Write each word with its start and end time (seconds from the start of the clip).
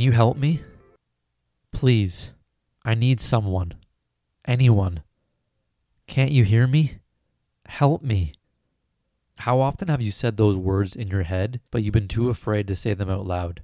you 0.00 0.12
help 0.12 0.36
me? 0.36 0.60
Please, 1.72 2.32
I 2.84 2.94
need 2.94 3.20
someone. 3.20 3.74
Anyone. 4.46 5.02
Can't 6.06 6.32
you 6.32 6.44
hear 6.44 6.66
me? 6.66 6.98
Help 7.66 8.02
me. 8.02 8.34
How 9.40 9.60
often 9.60 9.88
have 9.88 10.02
you 10.02 10.10
said 10.10 10.36
those 10.36 10.56
words 10.56 10.94
in 10.94 11.08
your 11.08 11.22
head, 11.22 11.60
but 11.70 11.82
you've 11.82 11.94
been 11.94 12.08
too 12.08 12.28
afraid 12.28 12.66
to 12.66 12.76
say 12.76 12.94
them 12.94 13.08
out 13.08 13.26
loud? 13.26 13.62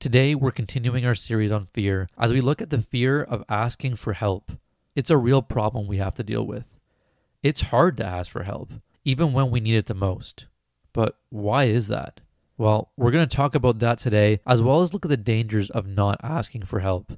Today, 0.00 0.34
we're 0.34 0.50
continuing 0.50 1.04
our 1.06 1.14
series 1.14 1.50
on 1.50 1.66
fear 1.72 2.08
as 2.18 2.32
we 2.32 2.40
look 2.40 2.60
at 2.60 2.70
the 2.70 2.82
fear 2.82 3.22
of 3.22 3.44
asking 3.48 3.96
for 3.96 4.12
help. 4.12 4.52
It's 4.94 5.10
a 5.10 5.16
real 5.16 5.42
problem 5.42 5.86
we 5.86 5.96
have 5.96 6.14
to 6.16 6.22
deal 6.22 6.46
with. 6.46 6.64
It's 7.42 7.62
hard 7.62 7.96
to 7.96 8.06
ask 8.06 8.30
for 8.30 8.42
help, 8.42 8.70
even 9.04 9.32
when 9.32 9.50
we 9.50 9.60
need 9.60 9.76
it 9.76 9.86
the 9.86 9.94
most. 9.94 10.46
But 10.92 11.16
why 11.30 11.64
is 11.64 11.88
that? 11.88 12.20
Well, 12.58 12.90
we're 12.96 13.12
going 13.12 13.26
to 13.26 13.36
talk 13.36 13.54
about 13.54 13.78
that 13.78 14.00
today, 14.00 14.40
as 14.44 14.60
well 14.60 14.82
as 14.82 14.92
look 14.92 15.04
at 15.04 15.10
the 15.10 15.16
dangers 15.16 15.70
of 15.70 15.86
not 15.86 16.18
asking 16.24 16.64
for 16.64 16.80
help. 16.80 17.12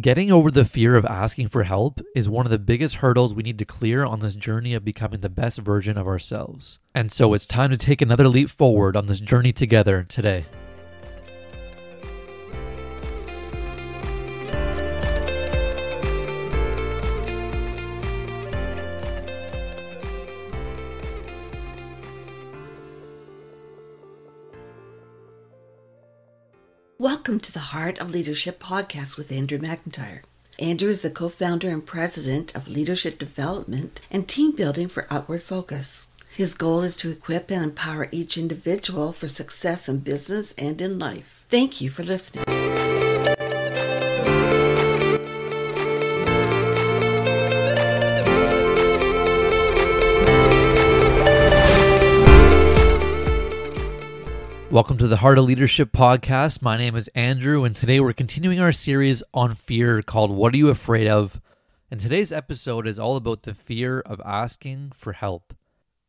Getting 0.00 0.32
over 0.32 0.50
the 0.50 0.64
fear 0.64 0.96
of 0.96 1.04
asking 1.04 1.48
for 1.48 1.62
help 1.62 2.00
is 2.16 2.28
one 2.28 2.46
of 2.46 2.50
the 2.50 2.58
biggest 2.58 2.96
hurdles 2.96 3.32
we 3.32 3.44
need 3.44 3.58
to 3.58 3.64
clear 3.64 4.04
on 4.04 4.18
this 4.18 4.34
journey 4.34 4.74
of 4.74 4.84
becoming 4.84 5.20
the 5.20 5.28
best 5.28 5.58
version 5.58 5.96
of 5.96 6.08
ourselves. 6.08 6.80
And 6.96 7.12
so 7.12 7.32
it's 7.32 7.46
time 7.46 7.70
to 7.70 7.76
take 7.76 8.02
another 8.02 8.26
leap 8.26 8.50
forward 8.50 8.96
on 8.96 9.06
this 9.06 9.20
journey 9.20 9.52
together 9.52 10.02
today. 10.02 10.46
Heart 27.72 28.00
of 28.00 28.10
Leadership 28.10 28.62
podcast 28.62 29.16
with 29.16 29.32
Andrew 29.32 29.58
McIntyre. 29.58 30.20
Andrew 30.58 30.90
is 30.90 31.00
the 31.00 31.08
co 31.08 31.30
founder 31.30 31.70
and 31.70 31.86
president 31.86 32.54
of 32.54 32.68
Leadership 32.68 33.18
Development 33.18 33.98
and 34.10 34.28
Team 34.28 34.54
Building 34.54 34.88
for 34.88 35.06
Upward 35.08 35.42
Focus. 35.42 36.08
His 36.36 36.52
goal 36.52 36.82
is 36.82 36.98
to 36.98 37.10
equip 37.10 37.50
and 37.50 37.64
empower 37.64 38.08
each 38.12 38.36
individual 38.36 39.10
for 39.12 39.26
success 39.26 39.88
in 39.88 40.00
business 40.00 40.52
and 40.58 40.82
in 40.82 40.98
life. 40.98 41.46
Thank 41.48 41.80
you 41.80 41.88
for 41.88 42.02
listening. 42.02 42.44
Welcome 54.72 54.96
to 54.96 55.06
the 55.06 55.18
Heart 55.18 55.36
of 55.36 55.44
Leadership 55.44 55.92
podcast. 55.92 56.62
My 56.62 56.78
name 56.78 56.96
is 56.96 57.08
Andrew, 57.08 57.62
and 57.62 57.76
today 57.76 58.00
we're 58.00 58.14
continuing 58.14 58.58
our 58.58 58.72
series 58.72 59.22
on 59.34 59.54
fear 59.54 60.00
called 60.00 60.30
What 60.30 60.54
Are 60.54 60.56
You 60.56 60.70
Afraid 60.70 61.06
of? 61.06 61.42
And 61.90 62.00
today's 62.00 62.32
episode 62.32 62.86
is 62.86 62.98
all 62.98 63.16
about 63.16 63.42
the 63.42 63.52
fear 63.52 64.00
of 64.00 64.18
asking 64.24 64.92
for 64.96 65.12
help. 65.12 65.52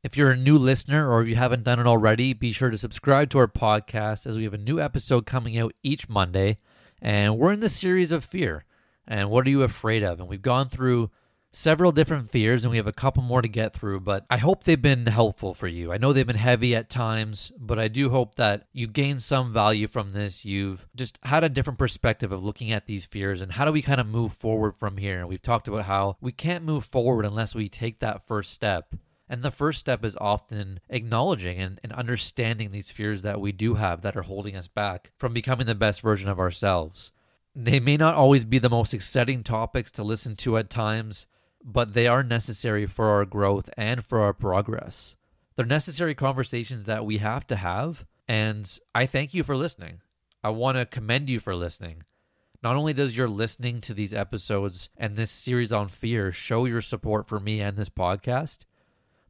If 0.01 0.15
you're 0.15 0.31
a 0.31 0.37
new 0.37 0.57
listener 0.57 1.11
or 1.11 1.21
if 1.21 1.27
you 1.27 1.35
haven't 1.35 1.65
done 1.65 1.81
it 1.81 1.87
already, 1.87 2.31
be 2.31 2.53
sure 2.53 2.69
to 2.69 2.77
subscribe 2.77 3.29
to 3.31 3.39
our 3.39 3.49
podcast 3.49 4.25
as 4.25 4.37
we 4.37 4.45
have 4.45 4.53
a 4.53 4.57
new 4.57 4.79
episode 4.79 5.25
coming 5.25 5.57
out 5.57 5.73
each 5.83 6.07
Monday. 6.07 6.57
And 7.01 7.37
we're 7.37 7.51
in 7.51 7.59
the 7.59 7.67
series 7.67 8.13
of 8.13 8.23
fear. 8.23 8.63
And 9.05 9.29
what 9.29 9.45
are 9.45 9.49
you 9.49 9.63
afraid 9.63 10.03
of? 10.03 10.21
And 10.21 10.29
we've 10.29 10.41
gone 10.41 10.69
through 10.69 11.11
several 11.53 11.91
different 11.91 12.31
fears 12.31 12.65
and 12.65 12.71
we 12.71 12.77
have 12.77 12.87
a 12.87 12.91
couple 12.91 13.21
more 13.21 13.41
to 13.41 13.47
get 13.47 13.73
through, 13.73 13.99
but 13.99 14.25
I 14.29 14.37
hope 14.37 14.63
they've 14.63 14.81
been 14.81 15.05
helpful 15.05 15.53
for 15.53 15.67
you. 15.67 15.93
I 15.93 15.97
know 15.97 16.11
they've 16.11 16.25
been 16.25 16.35
heavy 16.35 16.75
at 16.75 16.89
times, 16.89 17.51
but 17.57 17.77
I 17.77 17.87
do 17.87 18.09
hope 18.09 18.35
that 18.35 18.67
you 18.73 18.87
gain 18.87 19.19
some 19.19 19.53
value 19.53 19.87
from 19.87 20.11
this. 20.11 20.43
You've 20.43 20.87
just 20.95 21.19
had 21.23 21.43
a 21.43 21.49
different 21.49 21.79
perspective 21.79 22.31
of 22.31 22.43
looking 22.43 22.71
at 22.71 22.87
these 22.87 23.05
fears 23.05 23.41
and 23.41 23.51
how 23.51 23.65
do 23.65 23.71
we 23.71 23.81
kind 23.81 24.01
of 24.01 24.07
move 24.07 24.33
forward 24.33 24.75
from 24.75 24.97
here. 24.97 25.19
And 25.19 25.29
we've 25.29 25.41
talked 25.41 25.67
about 25.67 25.85
how 25.85 26.17
we 26.19 26.31
can't 26.31 26.65
move 26.65 26.85
forward 26.85 27.25
unless 27.25 27.53
we 27.53 27.69
take 27.69 27.99
that 27.99 28.27
first 28.27 28.51
step. 28.51 28.95
And 29.29 29.41
the 29.41 29.51
first 29.51 29.79
step 29.79 30.03
is 30.03 30.17
often 30.19 30.79
acknowledging 30.89 31.59
and, 31.59 31.79
and, 31.81 31.93
understanding 31.93 32.71
these 32.71 32.91
fears 32.91 33.21
that 33.21 33.39
we 33.39 33.51
do 33.51 33.75
have 33.75 34.01
that 34.01 34.17
are 34.17 34.23
holding 34.23 34.55
us 34.55 34.67
back 34.67 35.11
from 35.17 35.33
becoming 35.33 35.65
the 35.65 35.75
best 35.75 36.01
version 36.01 36.29
of 36.29 36.39
ourselves. 36.39 37.11
They 37.55 37.79
may 37.79 37.97
not 37.97 38.15
always 38.15 38.45
be 38.45 38.59
the 38.59 38.69
most 38.69 38.93
exciting 38.93 39.43
topics 39.43 39.91
to 39.91 40.03
listen 40.03 40.35
to 40.37 40.57
at 40.57 40.69
times, 40.69 41.27
but 41.63 41.93
they 41.93 42.07
are 42.07 42.23
necessary 42.23 42.85
for 42.85 43.07
our 43.09 43.25
growth 43.25 43.69
and 43.77 44.05
for 44.05 44.19
our 44.19 44.33
progress. 44.33 45.15
They're 45.55 45.65
necessary 45.65 46.15
conversations 46.15 46.85
that 46.85 47.05
we 47.05 47.19
have 47.19 47.47
to 47.47 47.55
have. 47.55 48.05
And 48.27 48.79
I 48.93 49.05
thank 49.05 49.33
you 49.33 49.43
for 49.43 49.55
listening. 49.55 50.01
I 50.43 50.49
want 50.49 50.77
to 50.77 50.85
commend 50.85 51.29
you 51.29 51.39
for 51.39 51.55
listening. 51.55 52.03
Not 52.61 52.75
only 52.75 52.93
does 52.93 53.17
your 53.17 53.27
listening 53.27 53.81
to 53.81 53.93
these 53.93 54.13
episodes 54.13 54.89
and 54.97 55.15
this 55.15 55.31
series 55.31 55.71
on 55.71 55.89
fear 55.89 56.31
show 56.31 56.65
your 56.65 56.81
support 56.81 57.27
for 57.27 57.39
me 57.39 57.61
and 57.61 57.77
this 57.77 57.89
podcast, 57.89 58.59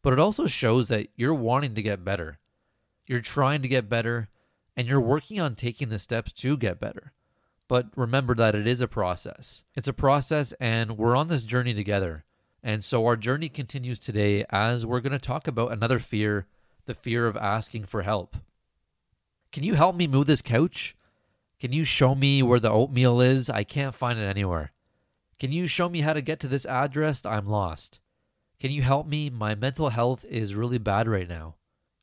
but 0.02 0.14
it 0.14 0.20
also 0.20 0.46
shows 0.46 0.88
that 0.90 1.08
you're 1.16 1.34
wanting 1.34 1.76
to 1.76 1.82
get 1.82 2.06
better. 2.06 2.40
You're 3.08 3.22
trying 3.22 3.62
to 3.64 3.68
get 3.68 3.90
better 3.90 4.30
and 4.78 4.88
you're 4.88 5.00
working 5.00 5.40
on 5.40 5.56
taking 5.56 5.90
the 5.90 6.00
steps 6.00 6.32
to 6.32 6.58
get 6.58 6.80
better. 6.80 7.14
But 7.68 7.88
remember 7.96 8.36
that 8.36 8.56
it 8.56 8.68
is 8.68 8.82
a 8.82 8.88
process. 8.88 9.64
It's 9.76 9.88
a 9.88 9.94
process, 9.94 10.54
and 10.60 10.98
we're 10.98 11.16
on 11.16 11.28
this 11.28 11.44
journey 11.44 11.74
together. 11.74 12.26
And 12.62 12.84
so 12.84 13.06
our 13.06 13.16
journey 13.16 13.50
continues 13.50 14.00
today 14.00 14.46
as 14.50 14.86
we're 14.86 15.02
going 15.02 15.12
to 15.12 15.20
talk 15.20 15.48
about 15.48 15.72
another 15.72 16.00
fear 16.00 16.48
the 16.86 16.94
fear 16.94 17.28
of 17.28 17.38
asking 17.38 17.86
for 17.86 18.02
help. 18.02 18.36
Can 19.52 19.64
you 19.64 19.76
help 19.76 19.96
me 19.96 20.08
move 20.08 20.26
this 20.26 20.42
couch? 20.42 20.96
Can 21.60 21.72
you 21.72 21.84
show 21.84 22.16
me 22.16 22.44
where 22.44 22.60
the 22.60 22.70
oatmeal 22.70 23.22
is? 23.22 23.50
I 23.50 23.64
can't 23.64 23.96
find 23.96 24.20
it 24.20 24.26
anywhere. 24.26 24.72
Can 25.40 25.52
you 25.52 25.68
show 25.68 25.90
me 25.90 26.02
how 26.02 26.14
to 26.14 26.22
get 26.22 26.40
to 26.42 26.48
this 26.48 26.66
address? 26.66 27.26
I'm 27.26 27.46
lost. 27.46 28.00
Can 28.60 28.72
you 28.72 28.82
help 28.82 29.08
me? 29.08 29.30
My 29.30 29.56
mental 29.56 29.90
health 29.90 30.26
is 30.26 30.56
really 30.56 30.78
bad 30.78 31.08
right 31.08 31.28
now. 31.28 31.56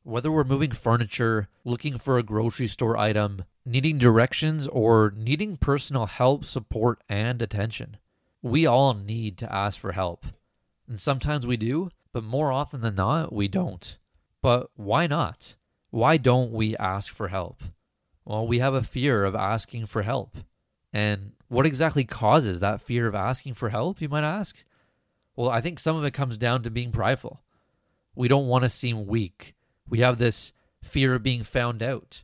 Whether 0.03 0.31
we're 0.31 0.43
moving 0.43 0.71
furniture, 0.71 1.47
looking 1.63 1.97
for 1.97 2.17
a 2.17 2.23
grocery 2.23 2.67
store 2.67 2.97
item, 2.97 3.43
needing 3.65 3.97
directions, 3.97 4.67
or 4.67 5.13
needing 5.15 5.57
personal 5.57 6.07
help, 6.07 6.45
support, 6.45 7.01
and 7.07 7.41
attention, 7.41 7.97
we 8.41 8.65
all 8.65 8.93
need 8.93 9.37
to 9.37 9.53
ask 9.53 9.79
for 9.79 9.91
help. 9.91 10.25
And 10.87 10.99
sometimes 10.99 11.45
we 11.45 11.57
do, 11.57 11.89
but 12.11 12.23
more 12.23 12.51
often 12.51 12.81
than 12.81 12.95
not, 12.95 13.31
we 13.33 13.47
don't. 13.47 13.97
But 14.41 14.69
why 14.75 15.07
not? 15.07 15.55
Why 15.91 16.17
don't 16.17 16.51
we 16.51 16.75
ask 16.77 17.13
for 17.13 17.27
help? 17.27 17.61
Well, 18.25 18.47
we 18.47 18.59
have 18.59 18.73
a 18.73 18.83
fear 18.83 19.23
of 19.23 19.35
asking 19.35 19.85
for 19.87 20.01
help. 20.01 20.37
And 20.93 21.33
what 21.47 21.65
exactly 21.65 22.03
causes 22.03 22.59
that 22.59 22.81
fear 22.81 23.07
of 23.07 23.15
asking 23.15 23.53
for 23.53 23.69
help, 23.69 24.01
you 24.01 24.09
might 24.09 24.23
ask? 24.23 24.63
Well, 25.35 25.49
I 25.49 25.61
think 25.61 25.79
some 25.79 25.95
of 25.95 26.03
it 26.03 26.13
comes 26.13 26.37
down 26.37 26.63
to 26.63 26.69
being 26.69 26.91
prideful. 26.91 27.41
We 28.15 28.27
don't 28.27 28.47
want 28.47 28.63
to 28.63 28.69
seem 28.69 29.07
weak. 29.07 29.55
We 29.87 29.99
have 29.99 30.17
this 30.17 30.51
fear 30.81 31.15
of 31.15 31.23
being 31.23 31.43
found 31.43 31.81
out. 31.81 32.23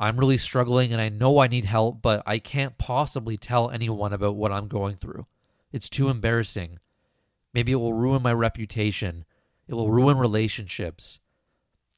I'm 0.00 0.18
really 0.18 0.36
struggling 0.36 0.92
and 0.92 1.00
I 1.00 1.08
know 1.08 1.38
I 1.38 1.48
need 1.48 1.64
help, 1.64 2.02
but 2.02 2.22
I 2.24 2.38
can't 2.38 2.78
possibly 2.78 3.36
tell 3.36 3.70
anyone 3.70 4.12
about 4.12 4.36
what 4.36 4.52
I'm 4.52 4.68
going 4.68 4.96
through. 4.96 5.26
It's 5.72 5.88
too 5.88 6.08
embarrassing. 6.08 6.78
Maybe 7.52 7.72
it 7.72 7.76
will 7.76 7.94
ruin 7.94 8.22
my 8.22 8.32
reputation. 8.32 9.24
It 9.66 9.74
will 9.74 9.90
ruin 9.90 10.16
relationships. 10.16 11.18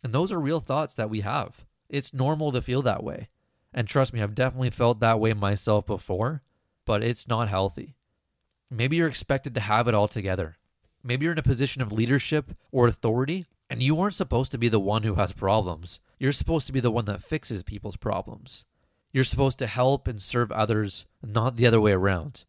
And 0.02 0.12
those 0.12 0.32
are 0.32 0.40
real 0.40 0.60
thoughts 0.60 0.94
that 0.94 1.10
we 1.10 1.20
have. 1.20 1.64
It's 1.88 2.14
normal 2.14 2.52
to 2.52 2.62
feel 2.62 2.82
that 2.82 3.04
way. 3.04 3.28
And 3.72 3.86
trust 3.86 4.12
me, 4.12 4.22
I've 4.22 4.34
definitely 4.34 4.70
felt 4.70 5.00
that 5.00 5.20
way 5.20 5.32
myself 5.32 5.86
before, 5.86 6.42
but 6.86 7.02
it's 7.02 7.28
not 7.28 7.48
healthy. 7.48 7.96
Maybe 8.70 8.96
you're 8.96 9.08
expected 9.08 9.54
to 9.54 9.60
have 9.60 9.88
it 9.88 9.94
all 9.94 10.08
together. 10.08 10.56
Maybe 11.02 11.24
you're 11.24 11.32
in 11.32 11.38
a 11.38 11.42
position 11.42 11.82
of 11.82 11.92
leadership 11.92 12.52
or 12.72 12.86
authority 12.86 13.46
and 13.68 13.82
you 13.82 14.00
aren't 14.00 14.14
supposed 14.14 14.50
to 14.52 14.58
be 14.58 14.68
the 14.68 14.80
one 14.80 15.02
who 15.02 15.14
has 15.14 15.32
problems. 15.32 16.00
You're 16.20 16.32
supposed 16.32 16.66
to 16.66 16.72
be 16.72 16.80
the 16.80 16.90
one 16.90 17.06
that 17.06 17.22
fixes 17.22 17.62
people's 17.62 17.96
problems. 17.96 18.66
You're 19.10 19.24
supposed 19.24 19.58
to 19.58 19.66
help 19.66 20.06
and 20.06 20.20
serve 20.20 20.52
others, 20.52 21.06
not 21.22 21.56
the 21.56 21.66
other 21.66 21.80
way 21.80 21.92
around. 21.92 22.44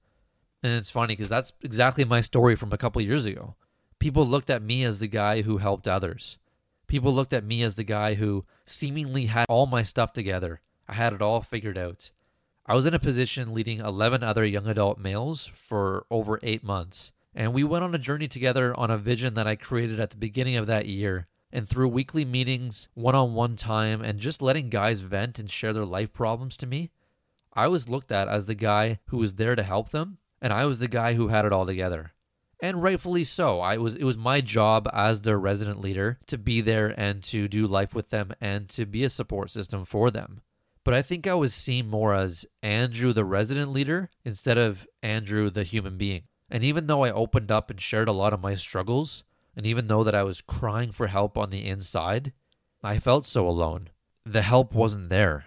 And 0.61 0.73
it's 0.73 0.89
funny 0.89 1.13
because 1.13 1.29
that's 1.29 1.53
exactly 1.63 2.03
my 2.03 2.19
story 2.19 2.57
from 2.57 2.73
a 2.73 2.77
couple 2.77 3.01
years 3.01 3.25
ago. 3.25 3.55
People 3.97 4.27
looked 4.27 4.49
at 4.49 4.61
me 4.61 4.83
as 4.83 4.99
the 4.99 5.07
guy 5.07 5.41
who 5.41 5.57
helped 5.57 5.87
others. 5.87 6.37
People 6.87 7.13
looked 7.13 7.31
at 7.31 7.45
me 7.45 7.63
as 7.63 7.75
the 7.75 7.85
guy 7.85 8.15
who 8.15 8.43
seemingly 8.65 9.27
had 9.27 9.45
all 9.47 9.65
my 9.65 9.83
stuff 9.83 10.11
together. 10.11 10.59
I 10.85 10.95
had 10.95 11.13
it 11.13 11.21
all 11.21 11.39
figured 11.39 11.77
out. 11.77 12.11
I 12.65 12.75
was 12.75 12.85
in 12.85 12.93
a 12.93 12.99
position 12.99 13.53
leading 13.53 13.79
11 13.79 14.21
other 14.21 14.45
young 14.45 14.67
adult 14.67 14.99
males 14.99 15.49
for 15.55 16.05
over 16.11 16.41
eight 16.43 16.63
months. 16.63 17.13
And 17.33 17.53
we 17.53 17.63
went 17.63 17.85
on 17.85 17.95
a 17.95 17.97
journey 17.97 18.27
together 18.27 18.77
on 18.77 18.91
a 18.91 18.97
vision 18.97 19.35
that 19.35 19.47
I 19.47 19.55
created 19.55 20.01
at 20.01 20.09
the 20.09 20.17
beginning 20.17 20.57
of 20.57 20.67
that 20.67 20.87
year. 20.87 21.27
And 21.53 21.67
through 21.67 21.89
weekly 21.89 22.23
meetings, 22.25 22.87
one 22.93 23.15
on 23.15 23.33
one 23.33 23.55
time, 23.55 24.01
and 24.01 24.19
just 24.19 24.41
letting 24.41 24.69
guys 24.69 25.01
vent 25.01 25.37
and 25.39 25.49
share 25.51 25.73
their 25.73 25.85
life 25.85 26.13
problems 26.13 26.55
to 26.57 26.65
me, 26.65 26.91
I 27.53 27.67
was 27.67 27.89
looked 27.89 28.11
at 28.11 28.27
as 28.29 28.45
the 28.45 28.55
guy 28.55 28.99
who 29.07 29.17
was 29.17 29.33
there 29.33 29.55
to 29.55 29.63
help 29.63 29.89
them, 29.89 30.17
and 30.41 30.53
I 30.53 30.65
was 30.65 30.79
the 30.79 30.87
guy 30.87 31.13
who 31.13 31.27
had 31.27 31.43
it 31.45 31.51
all 31.51 31.65
together. 31.65 32.13
And 32.63 32.81
rightfully 32.81 33.23
so. 33.23 33.59
I 33.59 33.77
was 33.77 33.95
it 33.95 34.03
was 34.03 34.17
my 34.17 34.39
job 34.39 34.87
as 34.93 35.21
their 35.21 35.39
resident 35.39 35.81
leader 35.81 36.19
to 36.27 36.37
be 36.37 36.61
there 36.61 36.87
and 36.87 37.23
to 37.23 37.47
do 37.47 37.65
life 37.65 37.93
with 37.95 38.11
them 38.11 38.31
and 38.39 38.69
to 38.69 38.85
be 38.85 39.03
a 39.03 39.09
support 39.09 39.49
system 39.49 39.83
for 39.83 40.11
them. 40.11 40.41
but 40.83 40.93
I 40.93 41.01
think 41.01 41.27
I 41.27 41.33
was 41.35 41.53
seen 41.53 41.89
more 41.89 42.13
as 42.13 42.45
Andrew, 42.63 43.13
the 43.13 43.25
resident 43.25 43.71
leader, 43.71 44.09
instead 44.25 44.57
of 44.57 44.87
Andrew, 45.03 45.49
the 45.49 45.63
human 45.63 45.97
being. 45.97 46.23
And 46.49 46.63
even 46.63 46.87
though 46.87 47.03
I 47.03 47.11
opened 47.11 47.51
up 47.51 47.69
and 47.69 47.79
shared 47.79 48.07
a 48.07 48.13
lot 48.13 48.33
of 48.33 48.41
my 48.41 48.55
struggles, 48.55 49.23
and 49.55 49.65
even 49.65 49.87
though 49.87 50.03
that 50.03 50.15
I 50.15 50.23
was 50.23 50.41
crying 50.41 50.91
for 50.91 51.07
help 51.07 51.37
on 51.37 51.49
the 51.49 51.65
inside, 51.65 52.31
I 52.83 52.99
felt 52.99 53.25
so 53.25 53.47
alone. 53.47 53.89
The 54.25 54.41
help 54.41 54.73
wasn't 54.73 55.09
there. 55.09 55.45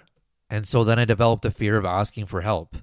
And 0.51 0.67
so 0.67 0.85
then 0.85 0.99
I 0.99 1.05
developed 1.05 1.45
a 1.45 1.51
fear 1.51 1.77
of 1.77 1.85
asking 1.85 2.27
for 2.27 2.43
help. 2.43 2.77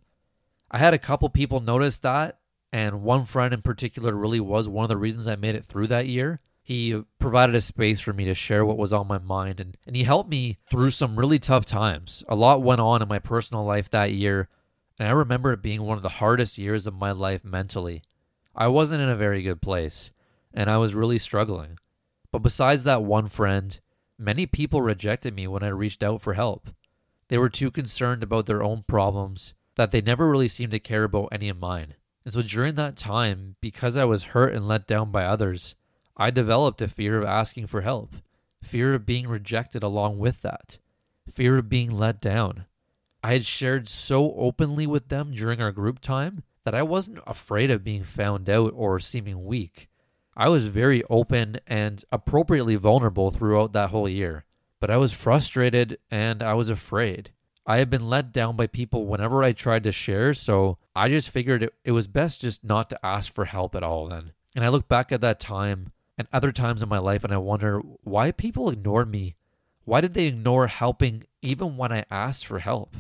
I 0.70 0.78
had 0.78 0.94
a 0.94 1.00
couple 1.00 1.30
people 1.30 1.60
notice 1.60 1.98
that, 2.00 2.40
and 2.74 3.04
one 3.04 3.26
friend 3.26 3.54
in 3.54 3.62
particular 3.62 4.16
really 4.16 4.40
was 4.40 4.68
one 4.68 4.84
of 4.84 4.90
the 4.90 4.98
reasons 4.98 5.28
I 5.28 5.36
made 5.36 5.56
it 5.56 5.66
through 5.66 5.88
that 5.88 6.08
year. 6.08 6.40
He 6.64 7.02
provided 7.20 7.56
a 7.56 7.62
space 7.62 8.00
for 8.00 8.14
me 8.14 8.26
to 8.26 8.34
share 8.34 8.66
what 8.66 8.78
was 8.78 8.94
on 8.94 9.08
my 9.08 9.18
mind, 9.18 9.60
and, 9.60 9.78
and 9.86 9.96
he 9.96 10.04
helped 10.04 10.30
me 10.30 10.58
through 10.70 10.92
some 10.92 11.18
really 11.18 11.40
tough 11.40 11.66
times. 11.66 12.24
A 12.30 12.36
lot 12.36 12.62
went 12.62 12.80
on 12.80 13.02
in 13.02 13.08
my 13.08 13.20
personal 13.20 13.66
life 13.66 13.90
that 13.90 14.14
year, 14.14 14.48
and 15.00 15.08
I 15.08 15.12
remember 15.12 15.52
it 15.52 15.62
being 15.62 15.82
one 15.82 15.98
of 15.98 16.04
the 16.04 16.10
hardest 16.10 16.58
years 16.58 16.88
of 16.88 16.94
my 16.94 17.12
life 17.12 17.44
mentally. 17.44 18.04
I 18.56 18.68
wasn't 18.68 19.02
in 19.02 19.10
a 19.10 19.16
very 19.16 19.42
good 19.42 19.62
place, 19.62 20.12
and 20.54 20.70
I 20.70 20.78
was 20.78 20.96
really 20.96 21.18
struggling. 21.18 21.78
But 22.32 22.40
besides 22.40 22.84
that 22.84 23.04
one 23.04 23.28
friend, 23.28 23.80
many 24.18 24.46
people 24.46 24.82
rejected 24.82 25.36
me 25.36 25.48
when 25.48 25.64
I 25.64 25.70
reached 25.70 26.04
out 26.04 26.22
for 26.22 26.34
help. 26.34 26.70
They 27.28 27.38
were 27.38 27.50
too 27.50 27.72
concerned 27.72 28.24
about 28.24 28.46
their 28.46 28.64
own 28.64 28.84
problems 28.88 29.54
that 29.76 29.92
they 29.92 30.02
never 30.02 30.30
really 30.30 30.48
seemed 30.48 30.72
to 30.72 30.80
care 30.80 31.04
about 31.04 31.30
any 31.32 31.50
of 31.50 31.60
mine. 31.60 31.96
And 32.26 32.34
so 32.34 32.42
during 32.42 32.76
that 32.76 32.98
time, 32.98 33.56
because 33.62 33.98
I 33.98 34.06
was 34.06 34.24
hurt 34.24 34.54
and 34.54 34.68
let 34.68 34.88
down 34.88 35.12
by 35.12 35.24
others, 35.26 35.76
I 36.16 36.30
developed 36.30 36.82
a 36.82 36.88
fear 36.88 37.18
of 37.18 37.26
asking 37.26 37.68
for 37.68 37.82
help, 37.82 38.16
fear 38.62 38.94
of 38.94 39.06
being 39.06 39.28
rejected 39.28 39.82
along 39.82 40.20
with 40.20 40.42
that, 40.42 40.78
fear 41.34 41.58
of 41.58 41.70
being 41.70 41.90
let 41.90 42.22
down. 42.22 42.66
I 43.24 43.34
had 43.34 43.46
shared 43.46 43.88
so 43.88 44.34
openly 44.36 44.86
with 44.86 45.10
them 45.10 45.34
during 45.34 45.62
our 45.62 45.72
group 45.72 46.00
time 46.00 46.44
that 46.64 46.76
I 46.76 46.84
wasn't 46.84 47.20
afraid 47.26 47.72
of 47.72 47.84
being 47.84 48.04
found 48.04 48.50
out 48.50 48.74
or 48.76 49.00
seeming 49.00 49.46
weak. 49.46 49.90
I 50.36 50.50
was 50.50 50.68
very 50.68 51.04
open 51.10 51.60
and 51.68 52.04
appropriately 52.12 52.76
vulnerable 52.76 53.32
throughout 53.32 53.74
that 53.74 53.90
whole 53.90 54.08
year, 54.08 54.46
but 54.80 54.90
I 54.90 54.98
was 54.98 55.12
frustrated 55.12 56.00
and 56.10 56.42
I 56.42 56.54
was 56.54 56.70
afraid. 56.70 57.32
I 57.66 57.78
had 57.78 57.90
been 57.90 58.10
let 58.10 58.32
down 58.32 58.56
by 58.56 58.68
people 58.68 59.06
whenever 59.06 59.44
I 59.44 59.52
tried 59.52 59.84
to 59.84 59.92
share, 59.92 60.34
so 60.34 60.78
I 60.96 61.10
just 61.10 61.30
figured 61.30 61.64
it, 61.64 61.74
it 61.84 61.92
was 61.92 62.08
best 62.08 62.42
just 62.42 62.64
not 62.64 62.90
to 62.90 63.06
ask 63.06 63.34
for 63.34 63.46
help 63.46 63.76
at 63.76 63.84
all 63.84 64.08
then. 64.08 64.32
And 64.56 64.66
I 64.66 64.70
look 64.70 64.88
back 64.88 65.12
at 65.12 65.22
that 65.22 65.40
time 65.40 65.92
and 66.18 66.28
other 66.34 66.52
times 66.52 66.82
in 66.82 66.90
my 66.90 66.98
life 66.98 67.24
and 67.24 67.34
I 67.34 67.38
wonder 67.38 67.80
why 68.04 68.32
people 68.32 68.70
ignored 68.70 69.12
me. 69.12 69.36
Why 69.86 70.02
did 70.02 70.14
they 70.14 70.26
ignore 70.26 70.68
helping 70.68 71.24
even 71.42 71.78
when 71.78 71.92
I 71.92 72.06
asked 72.10 72.46
for 72.46 72.60
help? 72.60 72.96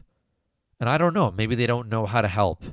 And 0.79 0.89
I 0.89 0.97
don't 0.97 1.13
know, 1.13 1.31
maybe 1.31 1.55
they 1.55 1.67
don't 1.67 1.89
know 1.89 2.05
how 2.05 2.21
to 2.21 2.27
help. 2.27 2.63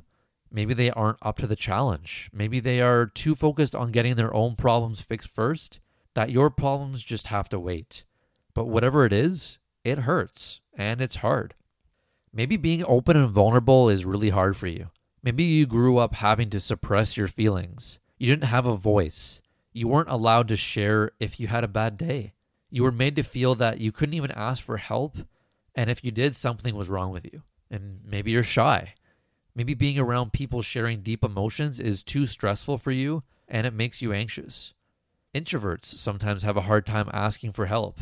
Maybe 0.50 0.74
they 0.74 0.90
aren't 0.90 1.18
up 1.22 1.38
to 1.38 1.46
the 1.46 1.56
challenge. 1.56 2.30
Maybe 2.32 2.60
they 2.60 2.80
are 2.80 3.06
too 3.06 3.34
focused 3.34 3.74
on 3.74 3.92
getting 3.92 4.16
their 4.16 4.34
own 4.34 4.56
problems 4.56 5.00
fixed 5.00 5.28
first 5.28 5.80
that 6.14 6.30
your 6.30 6.50
problems 6.50 7.02
just 7.02 7.28
have 7.28 7.48
to 7.50 7.60
wait. 7.60 8.04
But 8.54 8.66
whatever 8.66 9.04
it 9.04 9.12
is, 9.12 9.58
it 9.84 9.98
hurts 10.00 10.60
and 10.76 11.00
it's 11.00 11.16
hard. 11.16 11.54
Maybe 12.32 12.56
being 12.56 12.84
open 12.86 13.16
and 13.16 13.30
vulnerable 13.30 13.88
is 13.88 14.04
really 14.04 14.30
hard 14.30 14.56
for 14.56 14.66
you. 14.66 14.90
Maybe 15.22 15.44
you 15.44 15.66
grew 15.66 15.98
up 15.98 16.14
having 16.14 16.50
to 16.50 16.60
suppress 16.60 17.16
your 17.16 17.28
feelings. 17.28 17.98
You 18.18 18.26
didn't 18.26 18.44
have 18.44 18.66
a 18.66 18.76
voice. 18.76 19.40
You 19.72 19.88
weren't 19.88 20.08
allowed 20.08 20.48
to 20.48 20.56
share 20.56 21.12
if 21.20 21.38
you 21.38 21.48
had 21.48 21.64
a 21.64 21.68
bad 21.68 21.96
day. 21.96 22.34
You 22.70 22.82
were 22.82 22.92
made 22.92 23.16
to 23.16 23.22
feel 23.22 23.54
that 23.56 23.80
you 23.80 23.92
couldn't 23.92 24.14
even 24.14 24.30
ask 24.32 24.62
for 24.62 24.76
help, 24.76 25.16
and 25.74 25.88
if 25.88 26.04
you 26.04 26.10
did, 26.10 26.36
something 26.36 26.74
was 26.74 26.88
wrong 26.88 27.12
with 27.12 27.24
you. 27.32 27.42
And 27.70 28.00
maybe 28.04 28.30
you're 28.30 28.42
shy. 28.42 28.94
Maybe 29.58 29.74
being 29.74 29.98
around 29.98 30.32
people 30.32 30.62
sharing 30.62 31.02
deep 31.02 31.24
emotions 31.24 31.80
is 31.80 32.04
too 32.04 32.26
stressful 32.26 32.78
for 32.78 32.92
you 32.92 33.24
and 33.48 33.66
it 33.66 33.74
makes 33.74 34.00
you 34.00 34.12
anxious. 34.12 34.72
Introverts 35.34 35.86
sometimes 35.86 36.44
have 36.44 36.56
a 36.56 36.60
hard 36.60 36.86
time 36.86 37.10
asking 37.12 37.50
for 37.50 37.66
help. 37.66 37.98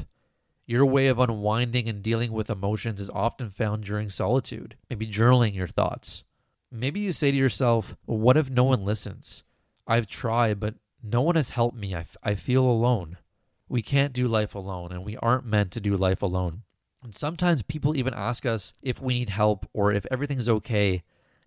Your 0.66 0.84
way 0.84 1.06
of 1.06 1.18
unwinding 1.18 1.88
and 1.88 2.02
dealing 2.02 2.32
with 2.32 2.50
emotions 2.50 3.00
is 3.00 3.08
often 3.08 3.48
found 3.48 3.84
during 3.84 4.10
solitude, 4.10 4.76
maybe 4.90 5.06
journaling 5.06 5.54
your 5.54 5.66
thoughts. 5.66 6.24
Maybe 6.70 7.00
you 7.00 7.10
say 7.10 7.30
to 7.30 7.36
yourself, 7.38 7.96
What 8.04 8.36
if 8.36 8.50
no 8.50 8.64
one 8.64 8.84
listens? 8.84 9.42
I've 9.86 10.06
tried, 10.06 10.60
but 10.60 10.74
no 11.02 11.22
one 11.22 11.36
has 11.36 11.50
helped 11.50 11.78
me. 11.78 11.94
I, 11.94 12.00
f- 12.00 12.18
I 12.22 12.34
feel 12.34 12.64
alone. 12.64 13.16
We 13.66 13.80
can't 13.80 14.12
do 14.12 14.28
life 14.28 14.54
alone, 14.54 14.92
and 14.92 15.06
we 15.06 15.16
aren't 15.16 15.46
meant 15.46 15.70
to 15.70 15.80
do 15.80 15.96
life 15.96 16.20
alone. 16.20 16.64
And 17.02 17.14
sometimes 17.14 17.62
people 17.62 17.96
even 17.96 18.12
ask 18.12 18.44
us 18.44 18.74
if 18.82 19.00
we 19.00 19.20
need 19.20 19.30
help 19.30 19.66
or 19.72 19.90
if 19.90 20.04
everything's 20.10 20.50
okay, 20.50 21.02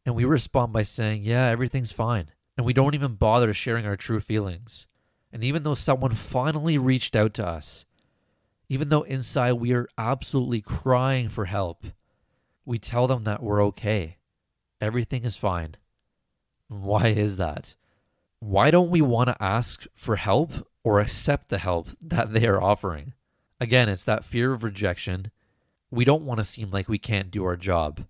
and 0.10 0.16
we 0.16 0.26
respond 0.26 0.74
by 0.74 0.82
saying, 0.82 1.22
Yeah, 1.22 1.46
everything's 1.46 1.92
fine. 1.92 2.32
And 2.58 2.66
we 2.66 2.74
don't 2.74 2.96
even 2.96 3.14
bother 3.14 3.54
sharing 3.54 3.86
our 3.86 3.96
true 3.96 4.20
feelings. 4.20 4.88
And 5.32 5.44
even 5.44 5.62
though 5.62 5.76
someone 5.76 6.16
finally 6.16 6.80
reached 6.80 7.16
out 7.16 7.36
to 7.36 7.48
us, 7.48 7.86
even 8.70 8.90
though 8.90 9.04
inside 9.04 9.54
we 9.54 9.72
are 9.76 9.88
absolutely 10.00 10.62
crying 10.62 11.30
for 11.30 11.46
help, 11.46 11.86
we 12.66 12.80
tell 12.80 13.06
them 13.06 13.24
that 13.26 13.44
we're 13.44 13.64
okay. 13.66 14.18
Everything 14.82 15.26
is 15.26 15.36
fine. 15.36 15.76
Why 16.70 17.10
is 17.10 17.38
that? 17.38 17.76
Why 18.40 18.72
don't 18.72 18.90
we 18.90 19.02
want 19.02 19.28
to 19.28 19.38
ask 19.40 19.86
for 19.94 20.16
help 20.16 20.68
or 20.84 21.00
accept 21.00 21.50
the 21.50 21.60
help 21.60 21.90
that 22.02 22.34
they 22.34 22.48
are 22.48 22.60
offering? 22.60 23.14
Again, 23.60 23.90
it's 23.90 24.06
that 24.06 24.26
fear 24.26 24.54
of 24.54 24.64
rejection. 24.64 25.30
We 25.92 26.04
don't 26.04 26.26
want 26.26 26.40
to 26.40 26.44
seem 26.44 26.72
like 26.72 26.90
we 26.90 26.98
can't 26.98 27.30
do 27.30 27.46
our 27.46 27.56
job. 27.56 28.08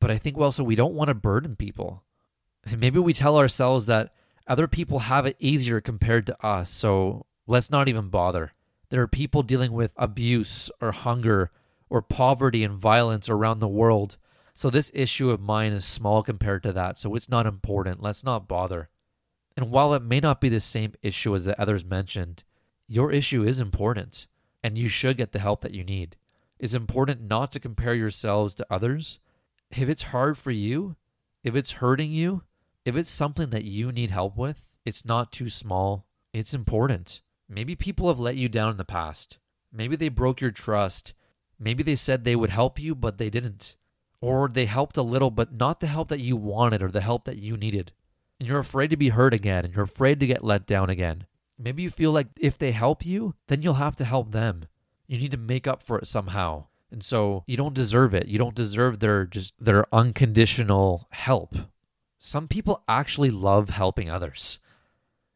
But 0.00 0.10
I 0.10 0.18
think 0.18 0.36
also 0.38 0.62
we 0.62 0.76
don't 0.76 0.94
want 0.94 1.08
to 1.08 1.14
burden 1.14 1.56
people. 1.56 2.02
Maybe 2.76 2.98
we 2.98 3.12
tell 3.12 3.38
ourselves 3.38 3.86
that 3.86 4.12
other 4.46 4.68
people 4.68 5.00
have 5.00 5.26
it 5.26 5.36
easier 5.38 5.80
compared 5.80 6.26
to 6.26 6.46
us, 6.46 6.70
so 6.70 7.26
let's 7.46 7.70
not 7.70 7.88
even 7.88 8.08
bother. 8.08 8.52
There 8.90 9.02
are 9.02 9.08
people 9.08 9.42
dealing 9.42 9.72
with 9.72 9.94
abuse 9.96 10.70
or 10.80 10.92
hunger 10.92 11.50
or 11.88 12.02
poverty 12.02 12.62
and 12.62 12.74
violence 12.76 13.28
around 13.28 13.58
the 13.58 13.68
world. 13.68 14.16
So 14.54 14.70
this 14.70 14.90
issue 14.94 15.30
of 15.30 15.40
mine 15.40 15.72
is 15.72 15.84
small 15.84 16.22
compared 16.22 16.62
to 16.62 16.72
that, 16.72 16.96
so 16.98 17.14
it's 17.14 17.28
not 17.28 17.46
important. 17.46 18.02
Let's 18.02 18.24
not 18.24 18.48
bother. 18.48 18.88
And 19.56 19.70
while 19.70 19.94
it 19.94 20.02
may 20.02 20.20
not 20.20 20.40
be 20.40 20.48
the 20.48 20.60
same 20.60 20.94
issue 21.02 21.34
as 21.34 21.44
the 21.44 21.60
others 21.60 21.84
mentioned, 21.84 22.44
your 22.88 23.10
issue 23.10 23.42
is 23.42 23.58
important, 23.60 24.26
and 24.62 24.78
you 24.78 24.88
should 24.88 25.16
get 25.16 25.32
the 25.32 25.38
help 25.38 25.60
that 25.62 25.74
you 25.74 25.82
need. 25.82 26.16
It's 26.58 26.74
important 26.74 27.22
not 27.22 27.52
to 27.52 27.60
compare 27.60 27.94
yourselves 27.94 28.54
to 28.54 28.66
others. 28.70 29.18
If 29.70 29.88
it's 29.88 30.04
hard 30.04 30.38
for 30.38 30.50
you, 30.50 30.96
if 31.42 31.54
it's 31.54 31.72
hurting 31.72 32.10
you, 32.10 32.42
if 32.84 32.96
it's 32.96 33.10
something 33.10 33.50
that 33.50 33.64
you 33.64 33.92
need 33.92 34.10
help 34.10 34.36
with, 34.36 34.68
it's 34.84 35.04
not 35.04 35.32
too 35.32 35.48
small. 35.48 36.06
It's 36.32 36.54
important. 36.54 37.20
Maybe 37.48 37.74
people 37.74 38.08
have 38.08 38.20
let 38.20 38.36
you 38.36 38.48
down 38.48 38.70
in 38.70 38.76
the 38.76 38.84
past. 38.84 39.38
Maybe 39.72 39.96
they 39.96 40.08
broke 40.08 40.40
your 40.40 40.50
trust. 40.50 41.14
Maybe 41.58 41.82
they 41.82 41.96
said 41.96 42.24
they 42.24 42.36
would 42.36 42.50
help 42.50 42.78
you, 42.78 42.94
but 42.94 43.18
they 43.18 43.30
didn't. 43.30 43.76
Or 44.20 44.48
they 44.48 44.66
helped 44.66 44.96
a 44.96 45.02
little, 45.02 45.30
but 45.30 45.52
not 45.52 45.80
the 45.80 45.86
help 45.86 46.08
that 46.08 46.20
you 46.20 46.36
wanted 46.36 46.82
or 46.82 46.90
the 46.90 47.00
help 47.00 47.24
that 47.24 47.38
you 47.38 47.56
needed. 47.56 47.92
And 48.38 48.48
you're 48.48 48.58
afraid 48.58 48.90
to 48.90 48.96
be 48.96 49.10
hurt 49.10 49.34
again, 49.34 49.64
and 49.64 49.74
you're 49.74 49.84
afraid 49.84 50.20
to 50.20 50.26
get 50.26 50.44
let 50.44 50.66
down 50.66 50.90
again. 50.90 51.26
Maybe 51.58 51.82
you 51.82 51.90
feel 51.90 52.12
like 52.12 52.28
if 52.38 52.58
they 52.58 52.72
help 52.72 53.04
you, 53.06 53.34
then 53.46 53.62
you'll 53.62 53.74
have 53.74 53.96
to 53.96 54.04
help 54.04 54.32
them. 54.32 54.66
You 55.06 55.18
need 55.18 55.30
to 55.30 55.36
make 55.36 55.66
up 55.66 55.82
for 55.82 55.98
it 55.98 56.06
somehow. 56.06 56.66
And 56.96 57.04
so 57.04 57.44
you 57.46 57.58
don't 57.58 57.74
deserve 57.74 58.14
it. 58.14 58.26
You 58.26 58.38
don't 58.38 58.54
deserve 58.54 59.00
their 59.00 59.26
just 59.26 59.52
their 59.62 59.84
unconditional 59.94 61.08
help. 61.10 61.54
Some 62.18 62.48
people 62.48 62.84
actually 62.88 63.28
love 63.28 63.68
helping 63.68 64.08
others. 64.08 64.60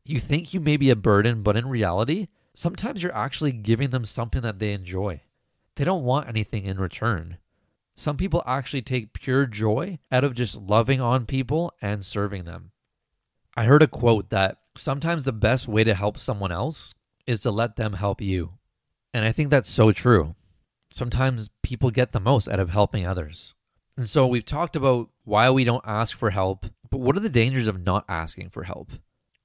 You 0.02 0.20
think 0.20 0.54
you 0.54 0.60
may 0.60 0.78
be 0.78 0.88
a 0.88 0.96
burden, 0.96 1.42
but 1.42 1.58
in 1.58 1.68
reality, 1.68 2.28
sometimes 2.54 3.02
you're 3.02 3.14
actually 3.14 3.52
giving 3.52 3.90
them 3.90 4.06
something 4.06 4.40
that 4.40 4.58
they 4.58 4.72
enjoy. 4.72 5.20
They 5.76 5.84
don't 5.84 6.04
want 6.04 6.30
anything 6.30 6.64
in 6.64 6.80
return. 6.80 7.36
Some 7.94 8.16
people 8.16 8.42
actually 8.46 8.80
take 8.80 9.12
pure 9.12 9.44
joy 9.44 9.98
out 10.10 10.24
of 10.24 10.32
just 10.32 10.56
loving 10.56 11.02
on 11.02 11.26
people 11.26 11.74
and 11.82 12.02
serving 12.02 12.44
them. 12.44 12.70
I 13.54 13.64
heard 13.64 13.82
a 13.82 13.86
quote 13.86 14.30
that 14.30 14.56
sometimes 14.78 15.24
the 15.24 15.32
best 15.32 15.68
way 15.68 15.84
to 15.84 15.92
help 15.92 16.16
someone 16.16 16.52
else 16.52 16.94
is 17.26 17.40
to 17.40 17.50
let 17.50 17.76
them 17.76 17.92
help 17.92 18.22
you. 18.22 18.54
And 19.12 19.26
I 19.26 19.32
think 19.32 19.50
that's 19.50 19.68
so 19.68 19.92
true. 19.92 20.36
Sometimes 20.90 21.50
people 21.62 21.90
get 21.90 22.12
the 22.12 22.20
most 22.20 22.48
out 22.48 22.58
of 22.58 22.70
helping 22.70 23.06
others. 23.06 23.54
And 23.96 24.08
so 24.08 24.26
we've 24.26 24.44
talked 24.44 24.76
about 24.76 25.10
why 25.24 25.50
we 25.50 25.64
don't 25.64 25.84
ask 25.86 26.16
for 26.16 26.30
help, 26.30 26.66
but 26.90 27.00
what 27.00 27.16
are 27.16 27.20
the 27.20 27.28
dangers 27.28 27.66
of 27.66 27.84
not 27.84 28.04
asking 28.08 28.50
for 28.50 28.64
help? 28.64 28.90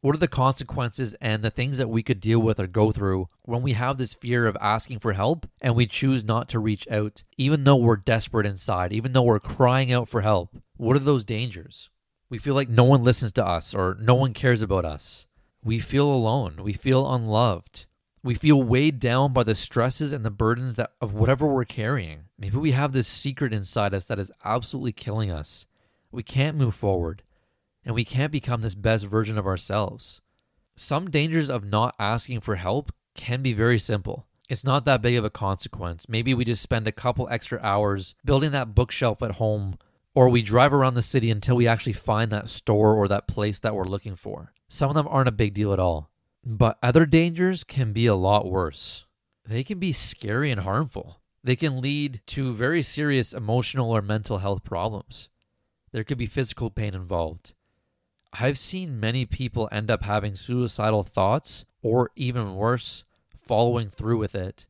What 0.02 0.16
are 0.16 0.20
the 0.20 0.28
consequences 0.28 1.16
and 1.20 1.44
the 1.44 1.50
things 1.50 1.78
that 1.78 1.90
we 1.90 2.04
could 2.04 2.20
deal 2.20 2.40
with 2.40 2.60
or 2.60 2.68
go 2.68 2.92
through 2.92 3.28
when 3.42 3.62
we 3.62 3.74
have 3.74 3.98
this 3.98 4.14
fear 4.14 4.46
of 4.46 4.56
asking 4.62 5.00
for 5.00 5.14
help 5.14 5.48
and 5.62 5.76
we 5.76 5.88
choose 5.88 6.24
not 6.24 6.48
to 6.50 6.60
reach 6.60 6.88
out, 6.90 7.24
even 7.38 7.64
though 7.64 7.76
we're 7.76 7.96
desperate 7.96 8.46
inside, 8.46 8.94
even 8.94 9.14
though 9.14 9.24
we're 9.24 9.40
crying 9.40 9.92
out 9.92 10.08
for 10.08 10.22
help? 10.22 10.56
What 10.78 10.96
are 10.96 11.00
those 11.00 11.24
dangers? 11.24 11.90
We 12.30 12.38
feel 12.38 12.56
like 12.56 12.70
no 12.70 12.84
one 12.84 13.04
listens 13.04 13.32
to 13.34 13.46
us 13.46 13.74
or 13.74 13.98
no 14.00 14.16
one 14.16 14.34
cares 14.34 14.62
about 14.62 14.86
us. 14.86 15.26
We 15.64 15.80
feel 15.80 16.08
alone. 16.08 16.58
We 16.62 16.74
feel 16.74 17.12
unloved. 17.12 17.88
We 18.26 18.34
feel 18.34 18.64
weighed 18.64 19.00
down 19.00 19.34
by 19.34 19.44
the 19.44 19.54
stresses 19.54 20.12
and 20.12 20.26
the 20.26 20.32
burdens 20.32 20.74
that 20.74 20.94
of 21.00 21.14
whatever 21.14 21.46
we're 21.46 21.64
carrying. 21.64 22.22
Maybe 22.40 22.58
we 22.58 22.72
have 22.72 22.92
this 22.92 23.08
secret 23.08 23.54
inside 23.54 23.94
us 23.94 24.06
that 24.06 24.18
is 24.18 24.32
absolutely 24.44 24.94
killing 24.94 25.30
us. 25.30 25.68
We 26.12 26.24
can't 26.24 26.58
move 26.58 26.74
forward 26.74 27.22
and 27.86 27.94
we 27.94 28.04
can't 28.04 28.32
become 28.32 28.62
this 28.62 28.74
best 28.74 29.06
version 29.06 29.38
of 29.38 29.46
ourselves. 29.46 30.22
Some 30.76 31.12
dangers 31.12 31.52
of 31.52 31.66
not 31.66 31.94
asking 32.00 32.40
for 32.40 32.56
help 32.56 32.92
can 33.14 33.44
be 33.44 33.54
very 33.54 33.78
simple. 33.78 34.26
It's 34.50 34.64
not 34.64 34.86
that 34.86 35.04
big 35.04 35.18
of 35.18 35.24
a 35.24 35.30
consequence. 35.30 36.10
Maybe 36.10 36.34
we 36.34 36.46
just 36.46 36.64
spend 36.64 36.88
a 36.88 36.92
couple 36.92 37.28
extra 37.30 37.60
hours 37.62 38.16
building 38.26 38.54
that 38.54 38.74
bookshelf 38.74 39.22
at 39.22 39.34
home, 39.34 39.78
or 40.16 40.30
we 40.30 40.42
drive 40.42 40.74
around 40.74 40.96
the 40.96 41.04
city 41.04 41.30
until 41.30 41.58
we 41.58 41.68
actually 41.68 41.94
find 41.94 42.32
that 42.32 42.50
store 42.50 42.96
or 42.96 43.08
that 43.08 43.28
place 43.28 43.60
that 43.60 43.76
we're 43.76 43.86
looking 43.86 44.16
for. 44.16 44.52
Some 44.68 44.90
of 44.90 44.96
them 44.96 45.08
aren't 45.08 45.30
a 45.30 45.32
big 45.32 45.54
deal 45.54 45.72
at 45.72 45.80
all. 45.80 46.10
But 46.46 46.78
other 46.84 47.08
dangers 47.08 47.64
can 47.64 47.92
be 47.92 48.06
a 48.06 48.16
lot 48.16 48.50
worse. 48.50 49.06
They 49.48 49.64
can 49.64 49.80
be 49.80 49.92
scary 49.92 50.52
and 50.52 50.62
harmful. 50.62 51.20
They 51.44 51.56
can 51.56 51.82
lead 51.82 52.22
to 52.28 52.54
very 52.54 52.82
serious 52.82 53.34
emotional 53.34 53.92
or 53.92 54.02
mental 54.02 54.38
health 54.38 54.64
problems. 54.64 55.30
There 55.92 56.04
could 56.04 56.18
be 56.18 56.26
physical 56.28 56.70
pain 56.70 56.94
involved. 56.94 57.54
I've 58.34 58.58
seen 58.58 59.00
many 59.00 59.26
people 59.26 59.70
end 59.72 59.90
up 59.90 60.04
having 60.04 60.36
suicidal 60.36 61.04
thoughts 61.04 61.66
or 61.82 62.12
even 62.16 62.56
worse, 62.56 63.06
following 63.36 63.90
through 63.90 64.18
with 64.18 64.36
it. 64.36 64.66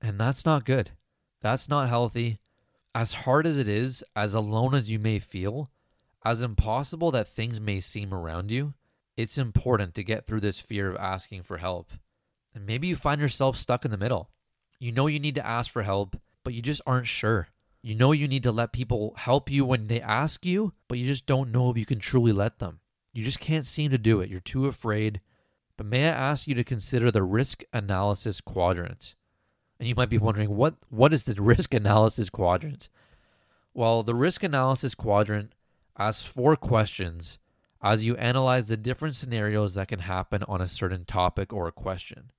And 0.00 0.20
that's 0.20 0.44
not 0.44 0.64
good. 0.64 0.90
That's 1.40 1.68
not 1.68 1.88
healthy. 1.88 2.38
As 2.94 3.14
hard 3.14 3.46
as 3.46 3.58
it 3.58 3.68
is, 3.68 4.04
as 4.14 4.34
alone 4.34 4.74
as 4.74 4.90
you 4.90 4.98
may 4.98 5.18
feel, 5.18 5.70
as 6.24 6.42
impossible 6.42 7.10
that 7.12 7.28
things 7.28 7.60
may 7.60 7.80
seem 7.80 8.12
around 8.12 8.50
you, 8.50 8.74
it's 9.16 9.38
important 9.38 9.94
to 9.94 10.04
get 10.04 10.26
through 10.26 10.40
this 10.40 10.60
fear 10.60 10.90
of 10.90 10.96
asking 10.96 11.42
for 11.42 11.58
help. 11.58 11.90
And 12.54 12.66
maybe 12.66 12.86
you 12.86 12.96
find 12.96 13.20
yourself 13.20 13.56
stuck 13.56 13.84
in 13.84 13.90
the 13.90 13.96
middle. 13.96 14.30
You 14.78 14.92
know 14.92 15.06
you 15.06 15.18
need 15.18 15.34
to 15.36 15.46
ask 15.46 15.70
for 15.70 15.82
help, 15.82 16.16
but 16.44 16.54
you 16.54 16.62
just 16.62 16.82
aren't 16.86 17.06
sure. 17.06 17.48
You 17.82 17.94
know 17.94 18.12
you 18.12 18.28
need 18.28 18.42
to 18.42 18.52
let 18.52 18.72
people 18.72 19.14
help 19.16 19.50
you 19.50 19.64
when 19.64 19.86
they 19.86 20.00
ask 20.00 20.44
you, 20.44 20.72
but 20.88 20.98
you 20.98 21.06
just 21.06 21.26
don't 21.26 21.52
know 21.52 21.70
if 21.70 21.78
you 21.78 21.86
can 21.86 21.98
truly 21.98 22.32
let 22.32 22.58
them. 22.58 22.80
You 23.12 23.24
just 23.24 23.40
can't 23.40 23.66
seem 23.66 23.90
to 23.92 23.98
do 23.98 24.20
it. 24.20 24.28
You're 24.28 24.40
too 24.40 24.66
afraid. 24.66 25.20
But 25.76 25.86
may 25.86 26.04
I 26.04 26.12
ask 26.12 26.46
you 26.46 26.54
to 26.54 26.64
consider 26.64 27.10
the 27.10 27.22
risk 27.22 27.62
analysis 27.72 28.40
quadrant? 28.40 29.14
And 29.78 29.88
you 29.88 29.94
might 29.94 30.08
be 30.08 30.18
wondering 30.18 30.56
what 30.56 30.74
what 30.88 31.12
is 31.12 31.24
the 31.24 31.40
risk 31.40 31.74
analysis 31.74 32.30
quadrant? 32.30 32.88
Well, 33.74 34.02
the 34.02 34.14
risk 34.14 34.42
analysis 34.42 34.94
quadrant 34.94 35.52
asks 35.98 36.26
four 36.26 36.56
questions 36.56 37.38
as 37.86 38.04
you 38.04 38.16
analyze 38.16 38.66
the 38.66 38.76
different 38.76 39.14
scenarios 39.14 39.74
that 39.74 39.86
can 39.86 40.00
happen 40.00 40.42
on 40.48 40.60
a 40.60 40.66
certain 40.66 41.04
topic 41.04 41.52
or 41.52 41.68
a 41.68 41.72
question. 41.72 42.32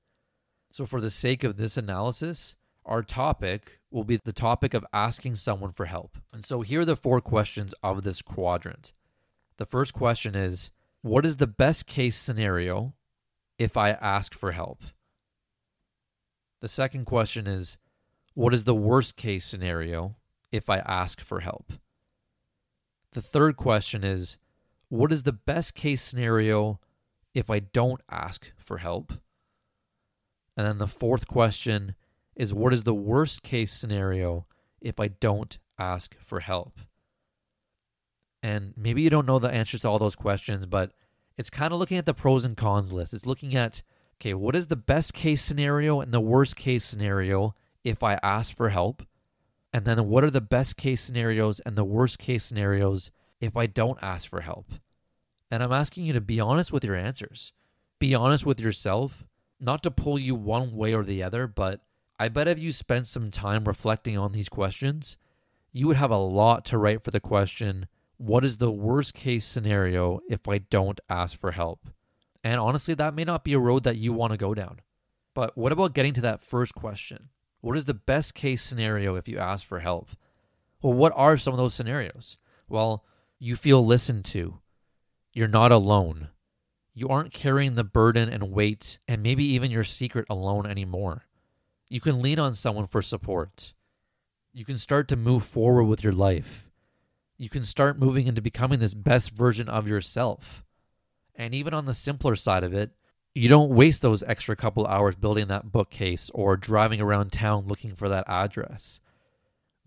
So 0.73 0.85
for 0.85 0.99
the 0.99 1.09
sake 1.09 1.45
of 1.45 1.55
this 1.55 1.77
analysis, 1.77 2.55
our 2.85 3.01
topic 3.01 3.79
will 3.89 4.03
be 4.03 4.19
the 4.21 4.33
topic 4.33 4.73
of 4.73 4.85
asking 4.91 5.35
someone 5.35 5.71
for 5.71 5.85
help. 5.85 6.17
And 6.33 6.43
so 6.43 6.63
here 6.63 6.81
are 6.81 6.85
the 6.85 6.97
four 6.97 7.21
questions 7.21 7.73
of 7.81 8.03
this 8.03 8.21
quadrant. 8.21 8.91
The 9.55 9.65
first 9.65 9.93
question 9.93 10.35
is 10.35 10.71
What 11.01 11.25
is 11.25 11.37
the 11.37 11.47
best 11.47 11.87
case 11.87 12.17
scenario 12.17 12.93
if 13.57 13.77
I 13.77 13.91
ask 13.91 14.33
for 14.33 14.51
help? 14.51 14.83
The 16.59 16.67
second 16.67 17.05
question 17.05 17.47
is 17.47 17.77
What 18.33 18.53
is 18.53 18.65
the 18.65 18.75
worst 18.75 19.15
case 19.15 19.45
scenario 19.45 20.17
if 20.51 20.69
I 20.69 20.79
ask 20.79 21.21
for 21.21 21.39
help? 21.39 21.71
The 23.13 23.21
third 23.21 23.55
question 23.55 24.03
is 24.03 24.37
What 24.89 25.11
is 25.11 25.23
the 25.23 25.33
best 25.33 25.75
case 25.75 26.01
scenario 26.01 26.79
if 27.33 27.49
I 27.49 27.59
don't 27.59 28.01
ask 28.09 28.51
for 28.57 28.77
help? 28.77 29.13
And 30.55 30.65
then 30.65 30.77
the 30.77 30.87
fourth 30.87 31.27
question 31.27 31.95
is 32.35 32.53
What 32.53 32.73
is 32.73 32.83
the 32.83 32.93
worst 32.93 33.43
case 33.43 33.71
scenario 33.71 34.45
if 34.81 34.99
I 34.99 35.09
don't 35.09 35.57
ask 35.77 36.15
for 36.19 36.39
help? 36.39 36.79
And 38.41 38.73
maybe 38.77 39.01
you 39.01 39.09
don't 39.09 39.27
know 39.27 39.39
the 39.39 39.49
answers 39.49 39.81
to 39.81 39.89
all 39.89 39.99
those 39.99 40.15
questions, 40.15 40.65
but 40.65 40.93
it's 41.37 41.49
kind 41.49 41.73
of 41.73 41.79
looking 41.79 41.97
at 41.97 42.05
the 42.05 42.13
pros 42.13 42.45
and 42.45 42.55
cons 42.55 42.91
list. 42.91 43.13
It's 43.13 43.25
looking 43.25 43.55
at, 43.55 43.81
okay, 44.19 44.33
what 44.33 44.55
is 44.55 44.67
the 44.67 44.75
best 44.75 45.13
case 45.13 45.41
scenario 45.41 46.01
and 46.01 46.13
the 46.13 46.21
worst 46.21 46.55
case 46.55 46.85
scenario 46.85 47.55
if 47.83 48.03
I 48.03 48.19
ask 48.23 48.55
for 48.55 48.69
help? 48.69 49.03
And 49.73 49.85
then 49.85 50.07
what 50.07 50.23
are 50.23 50.31
the 50.31 50.41
best 50.41 50.77
case 50.77 51.01
scenarios 51.01 51.59
and 51.61 51.75
the 51.75 51.83
worst 51.83 52.19
case 52.19 52.43
scenarios 52.43 53.11
if 53.39 53.55
I 53.55 53.65
don't 53.65 53.99
ask 54.01 54.29
for 54.29 54.41
help? 54.41 54.71
And 55.49 55.63
I'm 55.63 55.71
asking 55.71 56.05
you 56.05 56.13
to 56.13 56.21
be 56.21 56.39
honest 56.39 56.73
with 56.73 56.83
your 56.83 56.95
answers. 56.95 57.53
Be 57.99 58.13
honest 58.13 58.45
with 58.45 58.59
yourself, 58.59 59.23
not 59.59 59.81
to 59.83 59.91
pull 59.91 60.19
you 60.19 60.35
one 60.35 60.75
way 60.75 60.93
or 60.93 61.03
the 61.03 61.23
other, 61.23 61.47
but 61.47 61.81
I 62.19 62.29
bet 62.29 62.47
if 62.47 62.59
you 62.59 62.71
spent 62.71 63.07
some 63.07 63.31
time 63.31 63.65
reflecting 63.65 64.17
on 64.17 64.31
these 64.31 64.49
questions, 64.49 65.17
you 65.71 65.87
would 65.87 65.97
have 65.97 66.11
a 66.11 66.17
lot 66.17 66.65
to 66.65 66.77
write 66.77 67.03
for 67.03 67.11
the 67.11 67.19
question 67.19 67.87
what 68.17 68.43
is 68.43 68.57
the 68.57 68.71
worst 68.71 69.13
case 69.13 69.45
scenario 69.45 70.21
if 70.27 70.47
I 70.47 70.57
don't 70.57 70.99
ask 71.07 71.39
for 71.39 71.51
help? 71.51 71.89
And 72.43 72.59
honestly, 72.59 72.95
that 72.95 73.13
may 73.13 73.23
not 73.23 73.43
be 73.43 73.53
a 73.53 73.59
road 73.59 73.83
that 73.83 73.97
you 73.97 74.11
want 74.11 74.31
to 74.31 74.37
go 74.37 74.53
down. 74.55 74.79
But 75.35 75.55
what 75.55 75.71
about 75.71 75.93
getting 75.93 76.13
to 76.13 76.21
that 76.21 76.41
first 76.41 76.73
question? 76.73 77.29
What 77.61 77.77
is 77.77 77.85
the 77.85 77.93
best 77.93 78.33
case 78.33 78.63
scenario 78.63 79.15
if 79.15 79.27
you 79.27 79.37
ask 79.37 79.65
for 79.65 79.79
help? 79.79 80.09
Well, 80.81 80.93
what 80.93 81.13
are 81.15 81.37
some 81.37 81.53
of 81.53 81.59
those 81.59 81.75
scenarios? 81.75 82.37
Well, 82.67 83.05
you 83.39 83.55
feel 83.55 83.85
listened 83.85 84.25
to. 84.25 84.59
You're 85.33 85.47
not 85.47 85.71
alone. 85.71 86.29
You 86.93 87.09
aren't 87.09 87.33
carrying 87.33 87.75
the 87.75 87.83
burden 87.83 88.29
and 88.29 88.51
weight 88.51 88.97
and 89.07 89.21
maybe 89.21 89.45
even 89.45 89.71
your 89.71 89.83
secret 89.83 90.25
alone 90.29 90.65
anymore. 90.65 91.23
You 91.89 92.01
can 92.01 92.21
lean 92.21 92.39
on 92.39 92.53
someone 92.53 92.87
for 92.87 93.01
support. 93.01 93.73
You 94.53 94.65
can 94.65 94.77
start 94.77 95.07
to 95.09 95.15
move 95.15 95.43
forward 95.43 95.83
with 95.83 96.03
your 96.03 96.13
life 96.13 96.67
you 97.37 97.49
can 97.49 97.63
start 97.63 97.99
moving 97.99 98.27
into 98.27 98.41
becoming 98.41 98.79
this 98.79 98.93
best 98.95 99.31
version 99.31 99.69
of 99.69 99.87
yourself. 99.87 100.63
And 101.35 101.53
even 101.53 101.73
on 101.73 101.85
the 101.85 101.93
simpler 101.93 102.35
side 102.35 102.63
of 102.63 102.73
it, 102.73 102.91
you 103.35 103.47
don't 103.47 103.75
waste 103.75 104.01
those 104.01 104.23
extra 104.23 104.55
couple 104.55 104.87
hours 104.87 105.15
building 105.15 105.47
that 105.47 105.71
bookcase 105.71 106.31
or 106.33 106.57
driving 106.57 106.99
around 106.99 107.31
town 107.31 107.67
looking 107.67 107.93
for 107.93 108.09
that 108.09 108.27
address. 108.27 108.99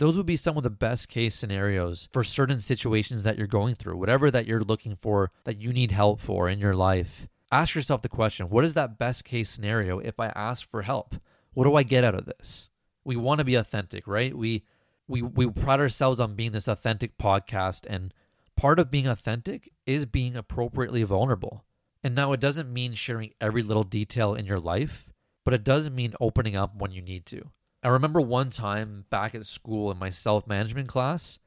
Those 0.00 0.16
would 0.16 0.24
be 0.24 0.36
some 0.36 0.56
of 0.56 0.62
the 0.62 0.70
best 0.70 1.10
case 1.10 1.34
scenarios 1.34 2.08
for 2.10 2.24
certain 2.24 2.58
situations 2.58 3.22
that 3.24 3.36
you're 3.36 3.46
going 3.46 3.74
through, 3.74 3.98
whatever 3.98 4.30
that 4.30 4.46
you're 4.46 4.60
looking 4.60 4.96
for 4.96 5.30
that 5.44 5.60
you 5.60 5.74
need 5.74 5.92
help 5.92 6.20
for 6.20 6.48
in 6.48 6.58
your 6.58 6.74
life. 6.74 7.28
Ask 7.52 7.74
yourself 7.74 8.00
the 8.00 8.08
question 8.08 8.48
what 8.48 8.64
is 8.64 8.72
that 8.72 8.98
best 8.98 9.26
case 9.26 9.50
scenario 9.50 9.98
if 9.98 10.18
I 10.18 10.28
ask 10.28 10.66
for 10.70 10.80
help? 10.80 11.16
What 11.52 11.64
do 11.64 11.74
I 11.74 11.82
get 11.82 12.02
out 12.02 12.14
of 12.14 12.24
this? 12.24 12.70
We 13.04 13.16
want 13.16 13.40
to 13.40 13.44
be 13.44 13.56
authentic, 13.56 14.06
right? 14.06 14.34
We 14.34 14.64
we 15.06 15.20
we 15.20 15.50
pride 15.50 15.80
ourselves 15.80 16.18
on 16.18 16.34
being 16.34 16.52
this 16.52 16.66
authentic 16.66 17.18
podcast 17.18 17.84
and 17.86 18.14
part 18.56 18.78
of 18.78 18.90
being 18.90 19.06
authentic 19.06 19.70
is 19.84 20.06
being 20.06 20.34
appropriately 20.34 21.02
vulnerable. 21.02 21.66
And 22.02 22.14
now 22.14 22.32
it 22.32 22.40
doesn't 22.40 22.72
mean 22.72 22.94
sharing 22.94 23.34
every 23.38 23.62
little 23.62 23.84
detail 23.84 24.32
in 24.34 24.46
your 24.46 24.60
life, 24.60 25.12
but 25.44 25.52
it 25.52 25.62
does 25.62 25.90
mean 25.90 26.14
opening 26.22 26.56
up 26.56 26.74
when 26.74 26.90
you 26.90 27.02
need 27.02 27.26
to. 27.26 27.50
I 27.82 27.88
remember 27.88 28.20
one 28.20 28.50
time 28.50 29.06
back 29.10 29.34
at 29.34 29.46
school 29.46 29.90
in 29.90 29.98
my 29.98 30.10
self-management 30.10 30.88
class, 30.88 31.38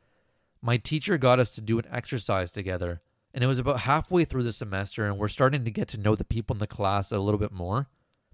my 0.62 0.78
teacher 0.78 1.18
got 1.18 1.40
us 1.40 1.52
to 1.52 1.62
do 1.62 1.78
an 1.78 1.86
exercise 1.92 2.52
together. 2.52 3.02
And 3.34 3.44
it 3.44 3.48
was 3.48 3.60
about 3.60 3.82
halfway 3.82 4.26
through 4.26 4.44
the 4.44 4.52
semester, 4.52 5.06
and 5.06 5.18
we're 5.18 5.28
starting 5.28 5.66
to 5.66 5.72
get 5.72 5.88
to 5.90 6.00
know 6.00 6.16
the 6.16 6.24
people 6.24 6.56
in 6.56 6.60
the 6.60 6.68
class 6.68 7.12
a 7.12 7.20
little 7.20 7.40
bit 7.40 7.52
more. 7.52 7.88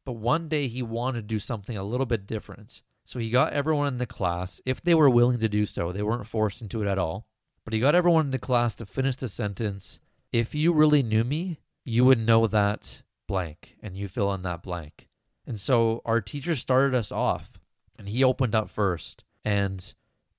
But 0.05 0.13
one 0.13 0.49
day 0.49 0.67
he 0.67 0.81
wanted 0.81 1.21
to 1.21 1.27
do 1.27 1.39
something 1.39 1.77
a 1.77 1.83
little 1.83 2.05
bit 2.05 2.27
different. 2.27 2.81
So 3.03 3.19
he 3.19 3.29
got 3.29 3.53
everyone 3.53 3.87
in 3.87 3.97
the 3.97 4.05
class, 4.05 4.61
if 4.65 4.81
they 4.81 4.93
were 4.93 5.09
willing 5.09 5.39
to 5.39 5.49
do 5.49 5.65
so, 5.65 5.91
they 5.91 6.03
weren't 6.03 6.27
forced 6.27 6.61
into 6.61 6.81
it 6.81 6.87
at 6.87 6.99
all. 6.99 7.25
But 7.65 7.73
he 7.73 7.79
got 7.79 7.95
everyone 7.95 8.25
in 8.25 8.31
the 8.31 8.39
class 8.39 8.75
to 8.75 8.85
finish 8.85 9.15
the 9.15 9.27
sentence 9.27 9.99
If 10.31 10.53
you 10.53 10.73
really 10.73 11.01
knew 11.01 11.23
me, 11.23 11.59
you 11.83 12.05
would 12.05 12.19
know 12.19 12.45
that 12.45 13.01
blank, 13.27 13.75
and 13.81 13.97
you 13.97 14.07
fill 14.07 14.31
in 14.33 14.43
that 14.43 14.61
blank. 14.61 15.07
And 15.47 15.59
so 15.59 16.01
our 16.05 16.21
teacher 16.21 16.55
started 16.55 16.93
us 16.93 17.11
off, 17.11 17.59
and 17.99 18.09
he 18.09 18.23
opened 18.23 18.55
up 18.55 18.71
first. 18.71 19.23
And 19.45 19.93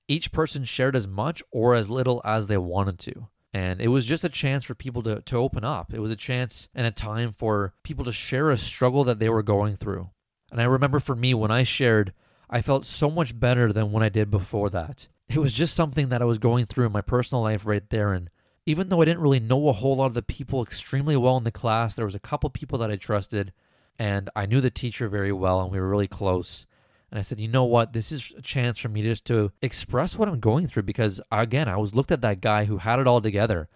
each 0.09 0.33
person 0.33 0.65
shared 0.65 0.95
as 0.95 1.07
much 1.07 1.41
or 1.51 1.73
as 1.73 1.89
little 1.89 2.21
as 2.25 2.47
they 2.47 2.57
wanted 2.57 2.99
to. 2.99 3.27
And 3.53 3.79
it 3.79 3.87
was 3.87 4.05
just 4.05 4.23
a 4.23 4.29
chance 4.29 4.65
for 4.65 4.75
people 4.75 5.01
to, 5.03 5.21
to 5.21 5.37
open 5.37 5.63
up. 5.63 5.93
It 5.93 5.99
was 5.99 6.11
a 6.11 6.15
chance 6.15 6.67
and 6.75 6.85
a 6.85 6.91
time 6.91 7.33
for 7.33 7.73
people 7.83 8.03
to 8.05 8.11
share 8.11 8.49
a 8.49 8.57
struggle 8.57 9.05
that 9.05 9.19
they 9.19 9.29
were 9.29 9.43
going 9.43 9.77
through. 9.77 10.09
And 10.51 10.59
I 10.59 10.65
remember 10.65 10.99
for 10.99 11.15
me, 11.15 11.33
when 11.33 11.51
I 11.51 11.63
shared 11.63 12.13
I 12.51 12.61
felt 12.61 12.85
so 12.85 13.09
much 13.09 13.39
better 13.39 13.71
than 13.71 13.93
when 13.93 14.03
I 14.03 14.09
did 14.09 14.29
before 14.29 14.69
that. 14.71 15.07
It 15.29 15.39
was 15.39 15.53
just 15.53 15.73
something 15.73 16.09
that 16.09 16.21
I 16.21 16.25
was 16.25 16.37
going 16.37 16.65
through 16.65 16.87
in 16.87 16.91
my 16.91 16.99
personal 16.99 17.41
life 17.41 17.65
right 17.65 17.89
there. 17.89 18.11
And 18.11 18.29
even 18.65 18.89
though 18.89 19.01
I 19.01 19.05
didn't 19.05 19.21
really 19.21 19.39
know 19.39 19.69
a 19.69 19.73
whole 19.73 19.95
lot 19.95 20.07
of 20.07 20.13
the 20.13 20.21
people 20.21 20.61
extremely 20.61 21.15
well 21.15 21.37
in 21.37 21.45
the 21.45 21.51
class, 21.51 21.95
there 21.95 22.05
was 22.05 22.15
a 22.15 22.19
couple 22.19 22.49
people 22.49 22.77
that 22.79 22.91
I 22.91 22.97
trusted 22.97 23.53
and 23.97 24.29
I 24.35 24.45
knew 24.45 24.59
the 24.59 24.69
teacher 24.69 25.07
very 25.07 25.31
well 25.31 25.61
and 25.61 25.71
we 25.71 25.79
were 25.79 25.87
really 25.87 26.09
close. 26.09 26.65
And 27.11 27.19
I 27.19 27.21
said, 27.21 27.39
you 27.39 27.49
know 27.49 27.65
what? 27.65 27.91
This 27.91 28.11
is 28.11 28.33
a 28.37 28.41
chance 28.41 28.77
for 28.77 28.87
me 28.87 29.03
just 29.03 29.25
to 29.25 29.51
express 29.61 30.17
what 30.17 30.29
I'm 30.29 30.39
going 30.39 30.67
through 30.67 30.83
because, 30.83 31.19
again, 31.31 31.67
I 31.67 31.75
was 31.75 31.93
looked 31.93 32.11
at 32.11 32.21
that 32.21 32.39
guy 32.39 32.65
who 32.65 32.77
had 32.77 32.99
it 32.99 33.07
all 33.07 33.21
together. 33.21 33.67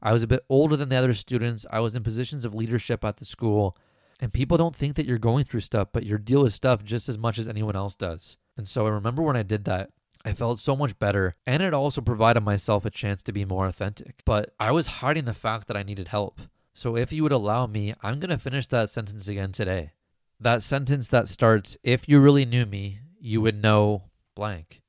I 0.00 0.12
was 0.12 0.22
a 0.22 0.28
bit 0.28 0.44
older 0.48 0.76
than 0.76 0.90
the 0.90 0.96
other 0.96 1.12
students. 1.12 1.66
I 1.70 1.80
was 1.80 1.96
in 1.96 2.04
positions 2.04 2.44
of 2.44 2.54
leadership 2.54 3.04
at 3.04 3.16
the 3.16 3.24
school. 3.24 3.76
And 4.20 4.32
people 4.32 4.56
don't 4.56 4.76
think 4.76 4.94
that 4.94 5.06
you're 5.06 5.18
going 5.18 5.44
through 5.44 5.60
stuff, 5.60 5.88
but 5.92 6.04
you 6.04 6.16
deal 6.18 6.44
with 6.44 6.52
stuff 6.52 6.84
just 6.84 7.08
as 7.08 7.18
much 7.18 7.38
as 7.38 7.48
anyone 7.48 7.74
else 7.74 7.96
does. 7.96 8.36
And 8.56 8.68
so 8.68 8.86
I 8.86 8.90
remember 8.90 9.22
when 9.22 9.36
I 9.36 9.42
did 9.42 9.64
that, 9.64 9.90
I 10.24 10.32
felt 10.32 10.58
so 10.58 10.74
much 10.74 10.98
better, 10.98 11.34
and 11.46 11.62
it 11.62 11.74
also 11.74 12.00
provided 12.00 12.40
myself 12.42 12.86
a 12.86 12.90
chance 12.90 13.22
to 13.24 13.32
be 13.32 13.44
more 13.44 13.66
authentic. 13.66 14.22
But 14.24 14.54
I 14.58 14.70
was 14.70 14.86
hiding 14.86 15.26
the 15.26 15.34
fact 15.34 15.66
that 15.66 15.76
I 15.76 15.82
needed 15.82 16.08
help. 16.08 16.40
So 16.72 16.96
if 16.96 17.12
you 17.12 17.22
would 17.24 17.32
allow 17.32 17.66
me, 17.66 17.92
I'm 18.02 18.20
going 18.20 18.30
to 18.30 18.38
finish 18.38 18.66
that 18.68 18.88
sentence 18.88 19.28
again 19.28 19.52
today. 19.52 19.92
That 20.40 20.62
sentence 20.62 21.08
that 21.08 21.28
starts, 21.28 21.76
If 21.82 22.08
you 22.08 22.20
really 22.20 22.44
knew 22.44 22.66
me, 22.66 23.00
you 23.20 23.40
would 23.40 23.62
know 23.62 24.10
blank. 24.34 24.82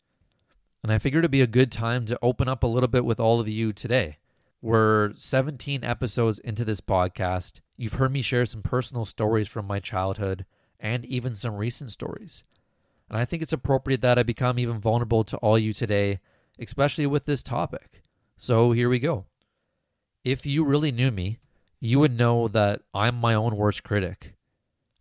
And 0.83 0.91
I 0.91 0.97
figured 0.97 1.23
it'd 1.23 1.31
be 1.31 1.41
a 1.41 1.47
good 1.47 1.71
time 1.71 2.05
to 2.05 2.19
open 2.21 2.47
up 2.47 2.63
a 2.63 2.67
little 2.67 2.87
bit 2.87 3.05
with 3.05 3.19
all 3.19 3.39
of 3.39 3.47
you 3.47 3.71
today. 3.71 4.17
We're 4.61 5.13
17 5.15 5.83
episodes 5.83 6.39
into 6.39 6.65
this 6.65 6.81
podcast. 6.81 7.59
You've 7.77 7.93
heard 7.93 8.11
me 8.11 8.21
share 8.21 8.45
some 8.45 8.63
personal 8.63 9.05
stories 9.05 9.47
from 9.47 9.67
my 9.67 9.79
childhood 9.79 10.45
and 10.79 11.05
even 11.05 11.35
some 11.35 11.55
recent 11.55 11.91
stories. 11.91 12.43
And 13.09 13.17
I 13.17 13.25
think 13.25 13.43
it's 13.43 13.53
appropriate 13.53 14.01
that 14.01 14.17
I 14.17 14.23
become 14.23 14.57
even 14.57 14.79
vulnerable 14.79 15.23
to 15.25 15.37
all 15.37 15.59
you 15.59 15.73
today, 15.73 16.19
especially 16.59 17.05
with 17.05 17.25
this 17.25 17.43
topic. 17.43 18.01
So 18.37 18.71
here 18.71 18.89
we 18.89 18.99
go. 18.99 19.25
If 20.23 20.45
you 20.47 20.63
really 20.63 20.91
knew 20.91 21.11
me, 21.11 21.37
you 21.79 21.99
would 21.99 22.17
know 22.17 22.47
that 22.47 22.81
I'm 22.93 23.15
my 23.15 23.35
own 23.35 23.55
worst 23.55 23.83
critic. 23.83 24.35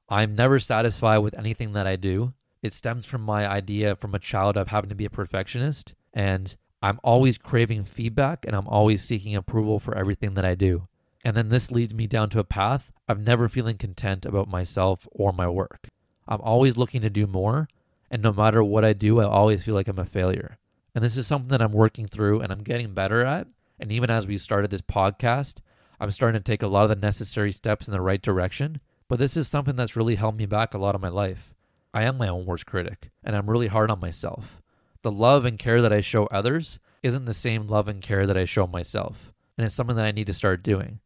I'm 0.09 0.35
never 0.35 0.59
satisfied 0.59 1.19
with 1.19 1.39
anything 1.39 1.73
that 1.73 1.87
I 1.87 1.97
do. 1.97 2.35
It 2.63 2.73
stems 2.73 3.07
from 3.07 3.23
my 3.23 3.47
idea 3.47 3.97
from 3.97 4.15
a 4.15 4.19
child 4.19 4.57
of 4.57 4.69
having 4.69 4.91
to 4.91 4.97
be 4.97 5.05
a 5.05 5.11
perfectionist, 5.11 5.95
and 6.13 6.57
I'm 6.83 7.01
always 7.03 7.39
craving 7.39 7.85
feedback 7.85 8.45
and 8.47 8.55
I'm 8.55 8.69
always 8.69 9.03
seeking 9.03 9.35
approval 9.35 9.81
for 9.81 9.97
everything 9.97 10.35
that 10.35 10.45
I 10.45 10.55
do. 10.55 10.87
And 11.25 11.35
then 11.35 11.49
this 11.49 11.71
leads 11.71 11.95
me 11.95 12.07
down 12.07 12.29
to 12.31 12.39
a 12.39 12.45
path 12.45 12.93
of 13.09 13.21
never 13.21 13.49
feeling 13.49 13.79
content 13.79 14.27
about 14.27 14.49
myself 14.49 15.09
or 15.13 15.33
my 15.33 15.49
work. 15.49 15.89
I'm 16.29 16.43
always 16.43 16.77
looking 16.77 17.01
to 17.01 17.11
do 17.11 17.27
more, 17.27 17.69
and 18.11 18.23
no 18.23 18.33
matter 18.33 18.63
what 18.63 18.85
I 18.85 18.93
do, 18.93 19.21
I 19.21 19.25
always 19.25 19.65
feel 19.65 19.75
like 19.75 19.89
I'm 19.89 19.99
a 19.99 20.05
failure. 20.05 20.59
And 20.95 21.03
this 21.03 21.17
is 21.17 21.27
something 21.27 21.49
that 21.49 21.63
I'm 21.63 21.73
working 21.73 22.07
through 22.07 22.41
and 22.41 22.53
I'm 22.53 22.63
getting 22.63 22.95
better 22.95 23.25
at. 23.25 23.49
And 23.81 23.91
even 23.91 24.11
as 24.11 24.27
we 24.27 24.39
started 24.39 24.71
this 24.71 24.83
podcast, 24.83 25.59
I'm 25.99 26.11
starting 26.11 26.39
to 26.39 26.45
take 26.45 26.63
a 26.63 26.69
lot 26.69 26.85
of 26.85 26.91
the 26.91 26.97
necessary 26.97 27.53
steps 27.53 27.89
in 27.89 27.93
the 27.93 28.01
right 28.01 28.23
direction. 28.23 28.81
But 29.09 29.19
this 29.19 29.37
is 29.37 29.49
something 29.49 29.77
that's 29.77 29.97
really 29.97 30.15
held 30.15 30.37
me 30.37 30.47
back 30.47 30.75
a 30.75 30.79
lot 30.79 30.95
of 30.95 31.01
my 31.01 31.09
life. 31.09 31.55
I 31.93 32.05
am 32.05 32.19
my 32.19 32.29
own 32.29 32.47
worst 32.47 32.67
critic, 32.67 33.11
and 33.23 33.37
I'm 33.37 33.49
really 33.49 33.69
hard 33.69 33.91
on 33.91 34.01
myself. 34.01 34.61
The 35.03 35.13
love 35.13 35.45
and 35.45 35.59
care 35.59 35.83
that 35.83 35.93
I 35.93 36.01
show 36.01 36.27
others 36.27 36.79
isn't 37.03 37.27
the 37.27 37.35
same 37.35 37.67
love 37.67 37.89
and 37.89 38.03
care 38.03 38.27
that 38.27 38.37
I 38.37 38.45
show 38.45 38.67
myself. 38.67 39.33
And 39.57 39.65
it's 39.65 39.75
something 39.75 39.97
that 39.97 40.07
I 40.07 40.13
need 40.13 40.27
to 40.29 40.33
start 40.33 40.63
doing 40.63 41.01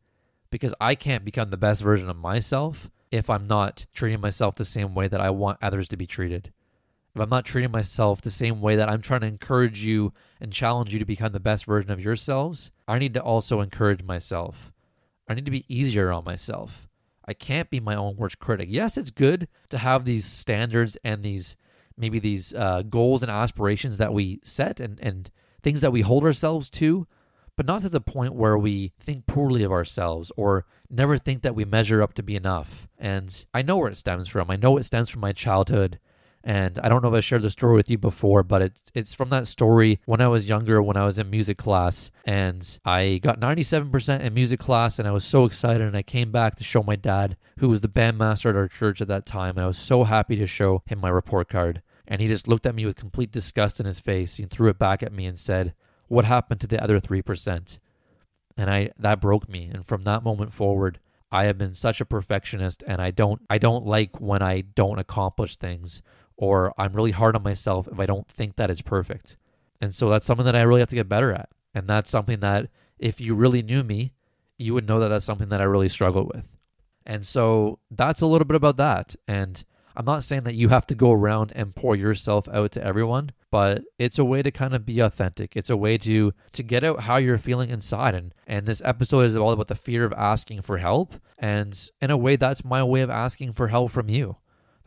because 0.51 0.75
I 0.81 0.95
can't 0.95 1.25
become 1.25 1.51
the 1.51 1.57
best 1.57 1.83
version 1.83 2.09
of 2.09 2.17
myself 2.17 2.91
if 3.11 3.29
I'm 3.29 3.47
not 3.47 3.87
treating 3.93 4.21
myself 4.21 4.55
the 4.55 4.65
same 4.65 4.95
way 4.95 5.09
that 5.09 5.21
I 5.21 5.31
want 5.31 5.59
others 5.61 5.89
to 5.89 5.97
be 5.97 6.07
treated 6.07 6.53
if 7.19 7.23
I'm 7.23 7.31
not 7.31 7.45
treating 7.45 7.73
myself 7.73 8.21
the 8.21 8.31
same 8.31 8.61
way 8.61 8.77
that 8.77 8.89
I'm 8.89 9.03
trying 9.03 9.23
to 9.23 9.27
encourage 9.27 9.83
you 9.83 10.13
and 10.41 10.53
challenge 10.53 10.93
you 10.93 11.01
to 11.01 11.05
become 11.05 11.33
the 11.33 11.41
best 11.41 11.65
version 11.65 11.91
of 11.91 12.01
yourselves, 12.01 12.71
I 12.87 13.01
need 13.01 13.15
to 13.15 13.23
also 13.23 13.61
encourage 13.61 14.05
myself. 14.05 14.73
I 15.29 15.35
need 15.35 15.45
to 15.45 15.51
be 15.51 15.65
easier 15.69 16.13
on 16.13 16.25
myself. 16.25 16.88
I 17.29 17.35
can't 17.35 17.69
be 17.69 17.79
my 17.79 17.95
own 17.95 18.17
worst 18.17 18.39
critic. 18.39 18.69
Yes, 18.71 18.97
it's 18.97 19.11
good 19.11 19.49
to 19.69 19.79
have 19.79 20.05
these 20.05 20.25
standards 20.25 20.97
and 21.05 21.23
these 21.23 21.57
maybe 21.97 22.19
these 22.19 22.55
uh, 22.55 22.83
goals 22.89 23.23
and 23.23 23.31
aspirations 23.31 23.99
that 23.99 24.15
we 24.15 24.41
set 24.43 24.81
and, 24.81 24.99
and 25.01 25.31
things 25.63 25.81
that 25.81 25.91
we 25.91 26.01
hold 26.01 26.25
ourselves 26.25 26.71
to, 26.71 27.07
but 27.57 27.67
not 27.67 27.83
to 27.83 27.89
the 27.89 28.01
point 28.01 28.35
where 28.35 28.57
we 28.57 28.93
think 29.01 29.27
poorly 29.27 29.65
of 29.65 29.73
ourselves 29.73 30.31
or 30.37 30.65
never 30.89 31.19
think 31.19 31.43
that 31.43 31.57
we 31.57 31.65
measure 31.65 32.01
up 32.01 32.15
to 32.15 32.23
be 32.23 32.37
enough. 32.37 32.89
And 32.99 33.45
I 33.53 33.63
know 33.63 33.77
where 33.77 33.91
it 33.91 33.97
stems 33.97 34.29
from. 34.29 34.49
I 34.49 34.57
know 34.57 34.77
it 34.77 34.85
stems 34.85 35.11
from 35.11 35.21
my 35.21 35.33
childhood 35.33 35.99
and 36.45 36.79
I 36.79 36.89
don't 36.89 37.03
know 37.03 37.09
if 37.09 37.15
I 37.15 37.21
shared 37.21 37.43
the 37.43 37.51
story 37.51 37.75
with 37.75 37.91
you 37.91 37.99
before, 37.99 38.43
but 38.43 38.63
it's 38.63 38.91
it's 38.95 39.15
from 39.15 39.31
that 39.31 39.47
story 39.47 40.01
when 40.07 40.21
I 40.21 40.29
was 40.29 40.49
younger, 40.49 40.81
when 40.81 40.97
I 40.97 41.05
was 41.05 41.19
in 41.19 41.31
music 41.31 41.59
class, 41.59 42.11
and 42.25 42.79
I 42.85 43.19
got 43.19 43.41
97% 43.41 44.21
in 44.21 44.35
music 44.35 44.61
class, 44.61 44.99
and 44.99 45.09
I 45.09 45.11
was 45.11 45.25
so 45.25 45.45
excited, 45.45 45.83
and 45.83 45.97
I 45.97 46.03
came 46.03 46.31
back 46.31 46.57
to 46.57 46.65
show 46.65 46.83
my 46.83 46.97
dad, 46.97 47.37
who 47.59 47.69
was 47.69 47.81
the 47.81 47.89
bandmaster 47.89 48.51
at 48.51 48.57
our 48.57 48.69
church 48.69 49.01
at 49.01 49.09
that 49.09 49.27
time, 49.27 49.57
and 49.57 49.65
I 49.65 49.67
was 49.67 49.79
so 49.79 50.05
happy 50.05 50.37
to 50.37 50.47
show 50.47 50.83
him 50.87 51.01
my 51.01 51.09
report 51.09 51.49
card, 51.49 51.83
and 52.07 52.21
he 52.21 52.29
just 52.29 52.47
looked 52.47 52.67
at 52.67 52.75
me 52.75 52.87
with 52.87 52.97
complete 52.97 53.33
disgust 53.33 53.81
in 53.81 53.87
his 53.87 54.01
face. 54.01 54.39
and 54.39 54.51
threw 54.51 54.69
it 54.69 54.79
back 54.79 55.03
at 55.03 55.13
me 55.13 55.27
and 55.27 55.39
said, 55.39 55.75
"What 56.07 56.25
happened 56.25 56.61
to 56.61 56.69
the 56.69 56.83
other 56.83 57.01
three 57.01 57.23
percent?" 57.23 57.81
And 58.57 58.71
I 58.71 58.91
that 58.99 59.21
broke 59.21 59.49
me, 59.49 59.71
and 59.73 59.85
from 59.85 60.03
that 60.03 60.23
moment 60.23 60.53
forward. 60.53 61.01
I 61.31 61.45
have 61.45 61.59
been 61.59 61.75
such 61.75 62.01
a 62.01 62.07
perfectionist 62.07 62.83
and 62.87 63.03
I 63.03 63.11
don't 63.11 63.43
I 63.51 63.59
don't 63.59 63.85
like 63.85 64.19
when 64.19 64.41
I 64.41 64.63
don't 64.63 64.99
accomplish 64.99 65.57
things 65.57 66.01
or 66.39 66.73
I'm 66.79 66.95
really 66.95 67.11
hard 67.11 67.37
on 67.37 67.43
myself 67.43 67.89
if 67.91 67.99
I 68.01 68.07
don't 68.07 68.27
think 68.27 68.57
that 68.57 68.71
it's 68.71 68.81
perfect. 68.81 69.37
And 69.81 69.95
so 69.95 70.09
that's 70.09 70.25
something 70.25 70.47
that 70.47 70.57
I 70.57 70.63
really 70.63 70.81
have 70.81 70.89
to 70.91 70.97
get 70.97 71.09
better 71.09 71.33
at. 71.33 71.51
And 71.75 71.87
that's 71.87 72.09
something 72.09 72.41
that 72.41 72.71
if 72.99 73.21
you 73.21 73.35
really 73.35 73.63
knew 73.63 73.83
me, 73.83 74.13
you 74.57 74.73
would 74.75 74.89
know 74.89 75.01
that 75.01 75.09
that's 75.09 75.25
something 75.25 75.51
that 75.51 75.61
I 75.61 75.65
really 75.65 75.89
struggle 75.89 76.31
with. 76.33 76.51
And 77.05 77.27
so 77.27 77.81
that's 77.91 78.21
a 78.21 78.27
little 78.27 78.45
bit 78.45 78.57
about 78.57 78.77
that. 78.77 79.17
And 79.27 79.63
I'm 79.97 80.05
not 80.05 80.23
saying 80.23 80.45
that 80.45 80.55
you 80.55 80.69
have 80.69 80.87
to 80.89 80.95
go 80.95 81.13
around 81.13 81.53
and 81.57 81.75
pour 81.75 81.97
yourself 81.97 82.49
out 82.49 82.71
to 82.73 82.85
everyone, 82.85 83.33
but 83.51 83.83
it's 83.99 84.19
a 84.19 84.25
way 84.25 84.43
to 84.43 84.53
kind 84.53 84.75
of 84.75 84.87
be 84.87 85.01
authentic. 85.01 85.57
It's 85.57 85.71
a 85.71 85.77
way 85.77 85.99
to 85.99 86.33
to 86.53 86.63
get 86.63 86.85
out 86.85 87.01
how 87.01 87.17
you're 87.17 87.37
feeling 87.37 87.71
inside. 87.71 88.15
And 88.15 88.33
and 88.47 88.67
this 88.67 88.83
episode 88.85 89.23
is 89.23 89.37
all 89.37 89.51
about 89.51 89.67
the 89.67 89.75
fear 89.75 90.05
of 90.05 90.13
asking 90.13 90.63
for 90.63 90.79
help. 90.79 91.15
And 91.37 91.91
in 92.01 92.13
a 92.13 92.17
way, 92.17 92.37
that's 92.37 92.65
my 92.65 92.85
way 92.85 93.01
of 93.01 93.11
asking 93.11 93.55
for 93.55 93.69
help 93.69 93.91
from 93.91 94.09
you. 94.09 94.37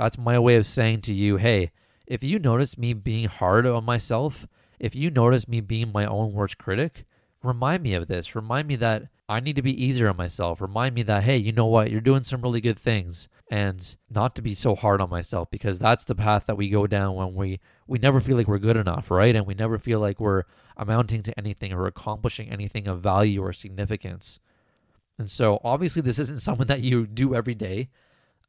That's 0.02 0.18
my 0.18 0.40
way 0.40 0.56
of 0.56 0.66
saying 0.66 1.02
to 1.02 1.14
you, 1.14 1.38
hey, 1.38 1.70
if 2.08 2.24
you 2.24 2.40
notice 2.40 2.76
me 2.76 2.94
being 2.94 3.28
hard 3.28 3.68
on 3.68 3.86
myself, 3.86 4.48
if 4.80 4.96
you 4.96 5.12
notice 5.12 5.48
me 5.48 5.62
being 5.62 5.92
my 5.92 6.08
own 6.08 6.34
worst 6.34 6.58
critic, 6.58 7.06
remind 7.44 7.84
me 7.84 7.94
of 7.94 8.08
this. 8.08 8.36
Remind 8.36 8.68
me 8.68 8.76
that 8.78 9.04
I 9.30 9.40
need 9.40 9.58
to 9.58 9.62
be 9.62 9.80
easier 9.86 10.10
on 10.10 10.18
myself. 10.18 10.60
Remind 10.60 10.96
me 10.96 11.04
that, 11.04 11.22
hey, 11.22 11.38
you 11.38 11.52
know 11.52 11.68
what? 11.68 11.92
You're 11.92 12.02
doing 12.02 12.24
some 12.24 12.42
really 12.42 12.62
good 12.62 12.80
things 12.80 13.30
and 13.52 13.96
not 14.10 14.36
to 14.38 14.42
be 14.42 14.56
so 14.56 14.74
hard 14.74 15.02
on 15.02 15.10
myself 15.12 15.52
because 15.52 15.78
that's 15.78 16.06
the 16.06 16.16
path 16.16 16.48
that 16.48 16.58
we 16.58 16.70
go 16.70 16.88
down 16.88 17.14
when 17.14 17.36
we 17.36 17.60
we 17.86 18.00
never 18.00 18.20
feel 18.20 18.38
like 18.38 18.48
we're 18.48 18.58
good 18.58 18.78
enough, 18.78 19.12
right? 19.12 19.36
And 19.36 19.46
we 19.46 19.54
never 19.54 19.78
feel 19.78 20.00
like 20.00 20.20
we're 20.20 20.46
amounting 20.78 21.22
to 21.22 21.38
anything 21.38 21.74
or 21.74 21.86
accomplishing 21.86 22.50
anything 22.50 22.88
of 22.88 23.02
value 23.02 23.44
or 23.44 23.54
significance. 23.54 24.40
And 25.20 25.30
so 25.30 25.62
obviously 25.64 26.02
this 26.02 26.18
isn't 26.18 26.42
something 26.42 26.66
that 26.66 26.82
you 26.82 27.06
do 27.06 27.36
every 27.36 27.54
day. 27.54 27.90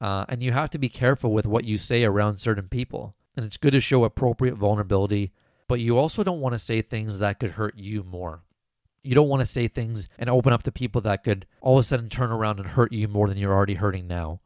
Uh, 0.03 0.25
and 0.29 0.43
you 0.43 0.51
have 0.51 0.69
to 0.69 0.79
be 0.79 0.89
careful 0.89 1.33
with 1.33 1.47
what 1.47 1.65
you 1.65 1.77
say 1.77 2.03
around 2.03 2.37
certain 2.37 2.69
people. 2.69 3.15
And 3.37 3.47
it's 3.47 3.57
good 3.57 3.73
to 3.73 3.81
show 3.81 4.03
appropriate 4.03 4.57
vulnerability, 4.57 5.31
but 5.69 5.79
you 5.79 5.97
also 5.97 6.25
don't 6.25 6.41
want 6.41 6.55
to 6.55 6.59
say 6.59 6.83
things 6.83 7.21
that 7.21 7.39
could 7.39 7.53
hurt 7.53 7.79
you 7.79 8.03
more. 8.03 8.43
You 9.05 9.15
don't 9.15 9.29
want 9.29 9.41
to 9.41 9.47
say 9.47 9.69
things 9.69 10.09
and 10.19 10.29
open 10.29 10.53
up 10.53 10.65
to 10.65 10.73
people 10.73 11.01
that 11.03 11.23
could 11.23 11.47
all 11.61 11.79
of 11.79 11.81
a 11.81 11.85
sudden 11.85 12.09
turn 12.09 12.33
around 12.33 12.59
and 12.59 12.69
hurt 12.69 12.93
you 12.93 13.07
more 13.07 13.29
than 13.29 13.39
you're 13.39 13.55
already 13.55 13.75
hurting 13.75 14.09
now. 14.09 14.41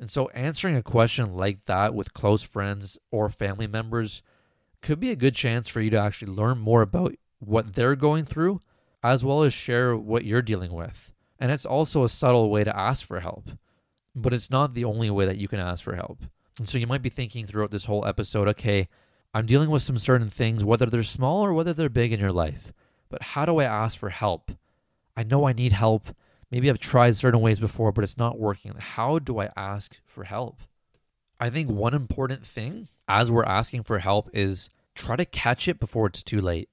And 0.00 0.10
so, 0.10 0.28
answering 0.30 0.76
a 0.76 0.82
question 0.82 1.36
like 1.36 1.64
that 1.64 1.94
with 1.94 2.14
close 2.14 2.42
friends 2.42 2.98
or 3.10 3.28
family 3.28 3.66
members 3.66 4.22
could 4.80 4.98
be 4.98 5.10
a 5.10 5.16
good 5.16 5.34
chance 5.34 5.68
for 5.68 5.80
you 5.80 5.90
to 5.90 6.00
actually 6.00 6.32
learn 6.32 6.58
more 6.58 6.82
about 6.82 7.14
what 7.38 7.74
they're 7.74 7.96
going 7.96 8.24
through, 8.24 8.60
as 9.02 9.24
well 9.24 9.42
as 9.42 9.54
share 9.54 9.96
what 9.96 10.24
you're 10.24 10.42
dealing 10.42 10.72
with. 10.72 11.12
And 11.38 11.52
it's 11.52 11.66
also 11.66 12.02
a 12.02 12.08
subtle 12.08 12.50
way 12.50 12.64
to 12.64 12.76
ask 12.76 13.06
for 13.06 13.20
help 13.20 13.50
but 14.14 14.32
it's 14.32 14.50
not 14.50 14.74
the 14.74 14.84
only 14.84 15.10
way 15.10 15.26
that 15.26 15.38
you 15.38 15.48
can 15.48 15.60
ask 15.60 15.82
for 15.82 15.96
help. 15.96 16.18
And 16.58 16.68
so 16.68 16.78
you 16.78 16.86
might 16.86 17.02
be 17.02 17.08
thinking 17.08 17.46
throughout 17.46 17.70
this 17.70 17.86
whole 17.86 18.06
episode, 18.06 18.48
okay, 18.48 18.88
I'm 19.34 19.46
dealing 19.46 19.70
with 19.70 19.82
some 19.82 19.96
certain 19.96 20.28
things, 20.28 20.64
whether 20.64 20.86
they're 20.86 21.02
small 21.02 21.44
or 21.44 21.54
whether 21.54 21.72
they're 21.72 21.88
big 21.88 22.12
in 22.12 22.20
your 22.20 22.32
life, 22.32 22.72
but 23.08 23.22
how 23.22 23.46
do 23.46 23.58
I 23.58 23.64
ask 23.64 23.98
for 23.98 24.10
help? 24.10 24.52
I 25.16 25.22
know 25.22 25.46
I 25.46 25.52
need 25.52 25.72
help. 25.72 26.14
Maybe 26.50 26.68
I've 26.68 26.78
tried 26.78 27.16
certain 27.16 27.40
ways 27.40 27.58
before, 27.58 27.92
but 27.92 28.04
it's 28.04 28.18
not 28.18 28.38
working. 28.38 28.74
How 28.78 29.18
do 29.18 29.38
I 29.38 29.50
ask 29.56 29.96
for 30.04 30.24
help? 30.24 30.60
I 31.40 31.48
think 31.48 31.70
one 31.70 31.94
important 31.94 32.46
thing 32.46 32.88
as 33.08 33.32
we're 33.32 33.44
asking 33.44 33.84
for 33.84 33.98
help 33.98 34.28
is 34.32 34.68
try 34.94 35.16
to 35.16 35.24
catch 35.24 35.66
it 35.66 35.80
before 35.80 36.06
it's 36.06 36.22
too 36.22 36.40
late. 36.40 36.68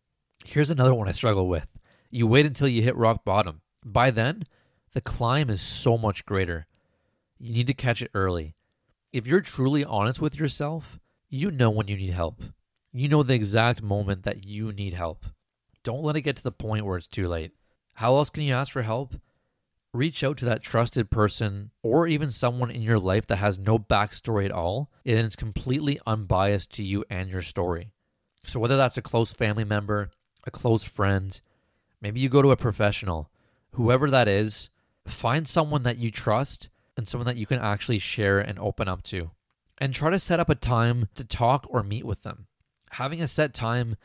Here's 0.45 0.69
another 0.69 0.93
one 0.93 1.07
I 1.07 1.11
struggle 1.11 1.47
with. 1.47 1.79
You 2.11 2.27
wait 2.27 2.45
until 2.45 2.67
you 2.67 2.81
hit 2.81 2.95
rock 2.95 3.23
bottom. 3.23 3.61
By 3.85 4.11
then, 4.11 4.43
the 4.93 5.01
climb 5.01 5.49
is 5.49 5.61
so 5.61 5.97
much 5.97 6.25
greater. 6.25 6.67
You 7.39 7.53
need 7.53 7.67
to 7.67 7.73
catch 7.73 8.01
it 8.01 8.11
early. 8.13 8.55
If 9.13 9.25
you're 9.25 9.39
truly 9.39 9.85
honest 9.85 10.21
with 10.21 10.37
yourself, 10.37 10.99
you 11.29 11.49
know 11.51 11.69
when 11.69 11.87
you 11.87 11.95
need 11.95 12.11
help. 12.11 12.41
You 12.91 13.07
know 13.07 13.23
the 13.23 13.33
exact 13.33 13.81
moment 13.81 14.23
that 14.23 14.43
you 14.43 14.73
need 14.73 14.93
help. 14.93 15.25
Don't 15.83 16.03
let 16.03 16.17
it 16.17 16.21
get 16.21 16.35
to 16.35 16.43
the 16.43 16.51
point 16.51 16.85
where 16.85 16.97
it's 16.97 17.07
too 17.07 17.29
late. 17.29 17.51
How 17.95 18.17
else 18.17 18.29
can 18.29 18.43
you 18.43 18.53
ask 18.53 18.73
for 18.73 18.81
help? 18.81 19.15
Reach 19.93 20.21
out 20.21 20.37
to 20.37 20.45
that 20.45 20.61
trusted 20.61 21.09
person 21.09 21.71
or 21.81 22.07
even 22.07 22.29
someone 22.29 22.69
in 22.69 22.81
your 22.81 22.99
life 22.99 23.25
that 23.27 23.37
has 23.37 23.57
no 23.57 23.79
backstory 23.79 24.45
at 24.45 24.51
all 24.51 24.91
and 25.05 25.19
is 25.19 25.37
completely 25.37 25.97
unbiased 26.05 26.71
to 26.73 26.83
you 26.83 27.05
and 27.09 27.29
your 27.29 27.41
story. 27.41 27.91
So, 28.45 28.59
whether 28.59 28.77
that's 28.77 28.97
a 28.97 29.01
close 29.01 29.31
family 29.31 29.63
member, 29.63 30.11
a 30.45 30.51
close 30.51 30.83
friend, 30.83 31.39
maybe 32.01 32.19
you 32.19 32.27
go 32.27 32.41
to 32.41 32.51
a 32.51 32.57
professional, 32.57 33.31
whoever 33.71 34.09
that 34.11 34.27
is, 34.27 34.69
find 35.05 35.47
someone 35.47 35.83
that 35.83 35.97
you 35.97 36.11
trust 36.11 36.69
and 36.99 37.07
someone 37.07 37.25
that 37.25 37.37
you 37.37 37.47
can 37.47 37.59
actually 37.59 37.97
share 37.97 38.39
and 38.39 38.59
open 38.59 38.87
up 38.87 39.01
to. 39.03 39.31
And 39.79 39.93
try 39.93 40.11
to 40.11 40.19
set 40.19 40.39
up 40.39 40.49
a 40.49 40.55
time 40.55 41.07
to 41.15 41.23
talk 41.23 41.65
or 41.69 41.81
meet 41.81 42.05
with 42.05 42.21
them. 42.23 42.45
Having 42.91 43.21
a 43.21 43.27
set 43.27 43.53
time 43.53 43.95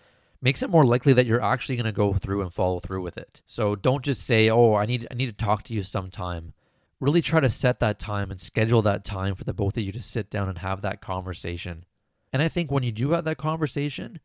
makes 0.40 0.62
it 0.62 0.70
more 0.70 0.86
likely 0.86 1.12
that 1.14 1.26
you're 1.26 1.42
actually 1.42 1.74
going 1.74 1.86
to 1.86 1.92
go 1.92 2.12
through 2.12 2.42
and 2.42 2.52
follow 2.52 2.78
through 2.78 3.02
with 3.02 3.18
it. 3.18 3.42
So 3.46 3.74
don't 3.74 4.04
just 4.04 4.24
say, 4.24 4.48
"Oh, 4.48 4.74
I 4.74 4.86
need 4.86 5.08
I 5.10 5.14
need 5.14 5.26
to 5.26 5.44
talk 5.44 5.64
to 5.64 5.74
you 5.74 5.82
sometime." 5.82 6.52
Really 7.00 7.20
try 7.20 7.40
to 7.40 7.50
set 7.50 7.80
that 7.80 7.98
time 7.98 8.30
and 8.30 8.40
schedule 8.40 8.80
that 8.82 9.04
time 9.04 9.34
for 9.34 9.44
the 9.44 9.52
both 9.52 9.76
of 9.76 9.82
you 9.82 9.90
to 9.92 10.00
sit 10.00 10.30
down 10.30 10.48
and 10.48 10.58
have 10.58 10.80
that 10.82 11.00
conversation. 11.00 11.84
And 12.32 12.40
I 12.40 12.48
think 12.48 12.70
when 12.70 12.82
you 12.82 12.92
do 12.92 13.10
have 13.10 13.24
that 13.24 13.36
conversation, 13.36 14.20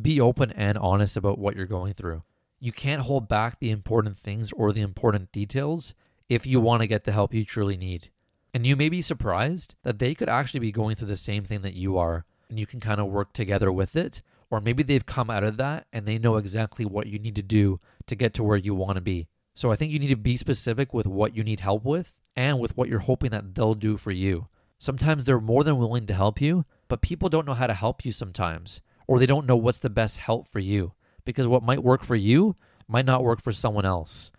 be 0.00 0.20
open 0.20 0.50
and 0.52 0.78
honest 0.78 1.16
about 1.16 1.38
what 1.38 1.54
you're 1.54 1.66
going 1.66 1.94
through. 1.94 2.22
You 2.60 2.72
can't 2.72 3.02
hold 3.02 3.28
back 3.28 3.58
the 3.58 3.70
important 3.70 4.16
things 4.16 4.52
or 4.52 4.72
the 4.72 4.80
important 4.80 5.32
details 5.32 5.94
if 6.28 6.46
you 6.46 6.60
want 6.60 6.80
to 6.80 6.86
get 6.86 7.04
the 7.04 7.12
help 7.12 7.34
you 7.34 7.44
truly 7.44 7.76
need. 7.76 8.10
And 8.54 8.64
you 8.64 8.76
may 8.76 8.88
be 8.88 9.02
surprised 9.02 9.74
that 9.82 9.98
they 9.98 10.14
could 10.14 10.28
actually 10.28 10.60
be 10.60 10.70
going 10.70 10.94
through 10.94 11.08
the 11.08 11.16
same 11.16 11.42
thing 11.42 11.62
that 11.62 11.74
you 11.74 11.98
are, 11.98 12.24
and 12.48 12.58
you 12.58 12.66
can 12.66 12.78
kind 12.78 13.00
of 13.00 13.08
work 13.08 13.32
together 13.32 13.72
with 13.72 13.96
it. 13.96 14.22
Or 14.48 14.60
maybe 14.60 14.84
they've 14.84 15.04
come 15.04 15.28
out 15.28 15.42
of 15.42 15.56
that 15.56 15.88
and 15.92 16.06
they 16.06 16.18
know 16.18 16.36
exactly 16.36 16.84
what 16.84 17.08
you 17.08 17.18
need 17.18 17.34
to 17.34 17.42
do 17.42 17.80
to 18.06 18.14
get 18.14 18.32
to 18.34 18.44
where 18.44 18.56
you 18.56 18.72
want 18.72 18.94
to 18.94 19.00
be. 19.00 19.26
So 19.56 19.72
I 19.72 19.76
think 19.76 19.90
you 19.90 19.98
need 19.98 20.08
to 20.08 20.16
be 20.16 20.36
specific 20.36 20.94
with 20.94 21.08
what 21.08 21.36
you 21.36 21.42
need 21.42 21.60
help 21.60 21.84
with 21.84 22.12
and 22.36 22.60
with 22.60 22.76
what 22.76 22.88
you're 22.88 23.00
hoping 23.00 23.30
that 23.32 23.56
they'll 23.56 23.74
do 23.74 23.96
for 23.96 24.12
you. 24.12 24.46
Sometimes 24.78 25.24
they're 25.24 25.40
more 25.40 25.64
than 25.64 25.78
willing 25.78 26.06
to 26.06 26.14
help 26.14 26.40
you, 26.40 26.64
but 26.86 27.02
people 27.02 27.28
don't 27.28 27.46
know 27.46 27.54
how 27.54 27.66
to 27.66 27.74
help 27.74 28.04
you 28.04 28.12
sometimes, 28.12 28.80
or 29.08 29.18
they 29.18 29.26
don't 29.26 29.46
know 29.46 29.56
what's 29.56 29.80
the 29.80 29.90
best 29.90 30.18
help 30.18 30.46
for 30.46 30.60
you 30.60 30.92
because 31.24 31.48
what 31.48 31.62
might 31.62 31.82
work 31.82 32.04
for 32.04 32.16
you 32.16 32.54
might 32.86 33.06
not 33.06 33.24
work 33.24 33.40
for 33.40 33.50
someone 33.50 33.86
else. 33.86 34.30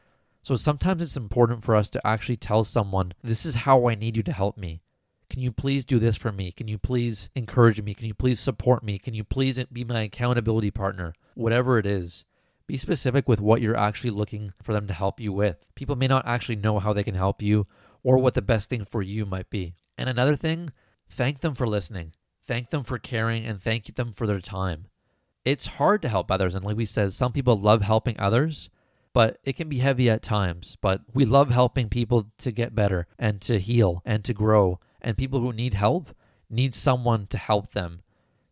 So 0.45 0.55
sometimes 0.55 1.01
it's 1.01 1.17
important 1.17 1.63
for 1.63 1.75
us 1.75 1.89
to 1.89 2.05
actually 2.05 2.35
tell 2.35 2.63
someone, 2.63 3.13
This 3.23 3.47
is 3.47 3.55
how 3.55 3.87
I 3.87 3.95
need 3.95 4.15
you 4.15 4.21
to 4.21 4.31
help 4.31 4.59
me. 4.59 4.83
Can 5.27 5.41
you 5.41 5.51
please 5.51 5.83
do 5.83 5.97
this 5.97 6.15
for 6.15 6.31
me? 6.31 6.51
Can 6.51 6.67
you 6.67 6.77
please 6.77 7.29
encourage 7.33 7.81
me? 7.81 7.95
Can 7.95 8.05
you 8.05 8.13
please 8.13 8.39
support 8.39 8.83
me? 8.83 8.99
Can 8.99 9.15
you 9.15 9.23
please 9.23 9.57
be 9.73 9.83
my 9.83 10.01
accountability 10.01 10.69
partner? 10.69 11.15
Whatever 11.33 11.79
it 11.79 11.87
is. 11.87 12.25
Be 12.67 12.77
specific 12.77 13.27
with 13.27 13.41
what 13.41 13.59
you're 13.59 13.75
actually 13.75 14.11
looking 14.11 14.53
for 14.61 14.71
them 14.71 14.85
to 14.85 14.93
help 14.93 15.19
you 15.19 15.33
with. 15.33 15.67
People 15.73 15.95
may 15.95 16.05
not 16.05 16.27
actually 16.27 16.57
know 16.57 16.77
how 16.77 16.93
they 16.93 17.03
can 17.03 17.15
help 17.15 17.41
you 17.41 17.65
or 18.03 18.19
what 18.19 18.35
the 18.35 18.43
best 18.43 18.69
thing 18.69 18.85
for 18.85 19.01
you 19.01 19.25
might 19.25 19.49
be. 19.49 19.73
And 19.97 20.07
another 20.07 20.35
thing, 20.35 20.69
thank 21.09 21.39
them 21.39 21.55
for 21.55 21.65
listening. 21.65 22.13
Thank 22.45 22.69
them 22.69 22.83
for 22.83 22.99
caring 22.99 23.47
and 23.47 23.59
thank 23.59 23.95
them 23.95 24.13
for 24.13 24.27
their 24.27 24.41
time. 24.41 24.85
It's 25.43 25.65
hard 25.65 26.03
to 26.03 26.09
help 26.09 26.29
others. 26.29 26.53
And 26.53 26.63
like 26.63 26.77
we 26.77 26.85
said, 26.85 27.13
some 27.13 27.31
people 27.31 27.59
love 27.59 27.81
helping 27.81 28.19
others, 28.19 28.69
but 29.15 29.37
it 29.45 29.55
can 29.55 29.69
be 29.69 29.77
heavy 29.77 30.09
at 30.09 30.21
times. 30.21 30.75
But 30.81 30.99
we 31.13 31.23
love 31.23 31.49
helping 31.49 31.87
people 31.87 32.27
to 32.39 32.51
get 32.51 32.75
better 32.75 33.07
and 33.17 33.39
to 33.43 33.59
heal 33.59 34.01
and 34.03 34.25
to 34.25 34.33
grow. 34.33 34.81
And 34.99 35.15
people 35.15 35.39
who 35.39 35.53
need 35.53 35.73
help 35.73 36.13
need 36.49 36.73
someone 36.73 37.27
to 37.27 37.37
help 37.37 37.71
them. 37.71 38.01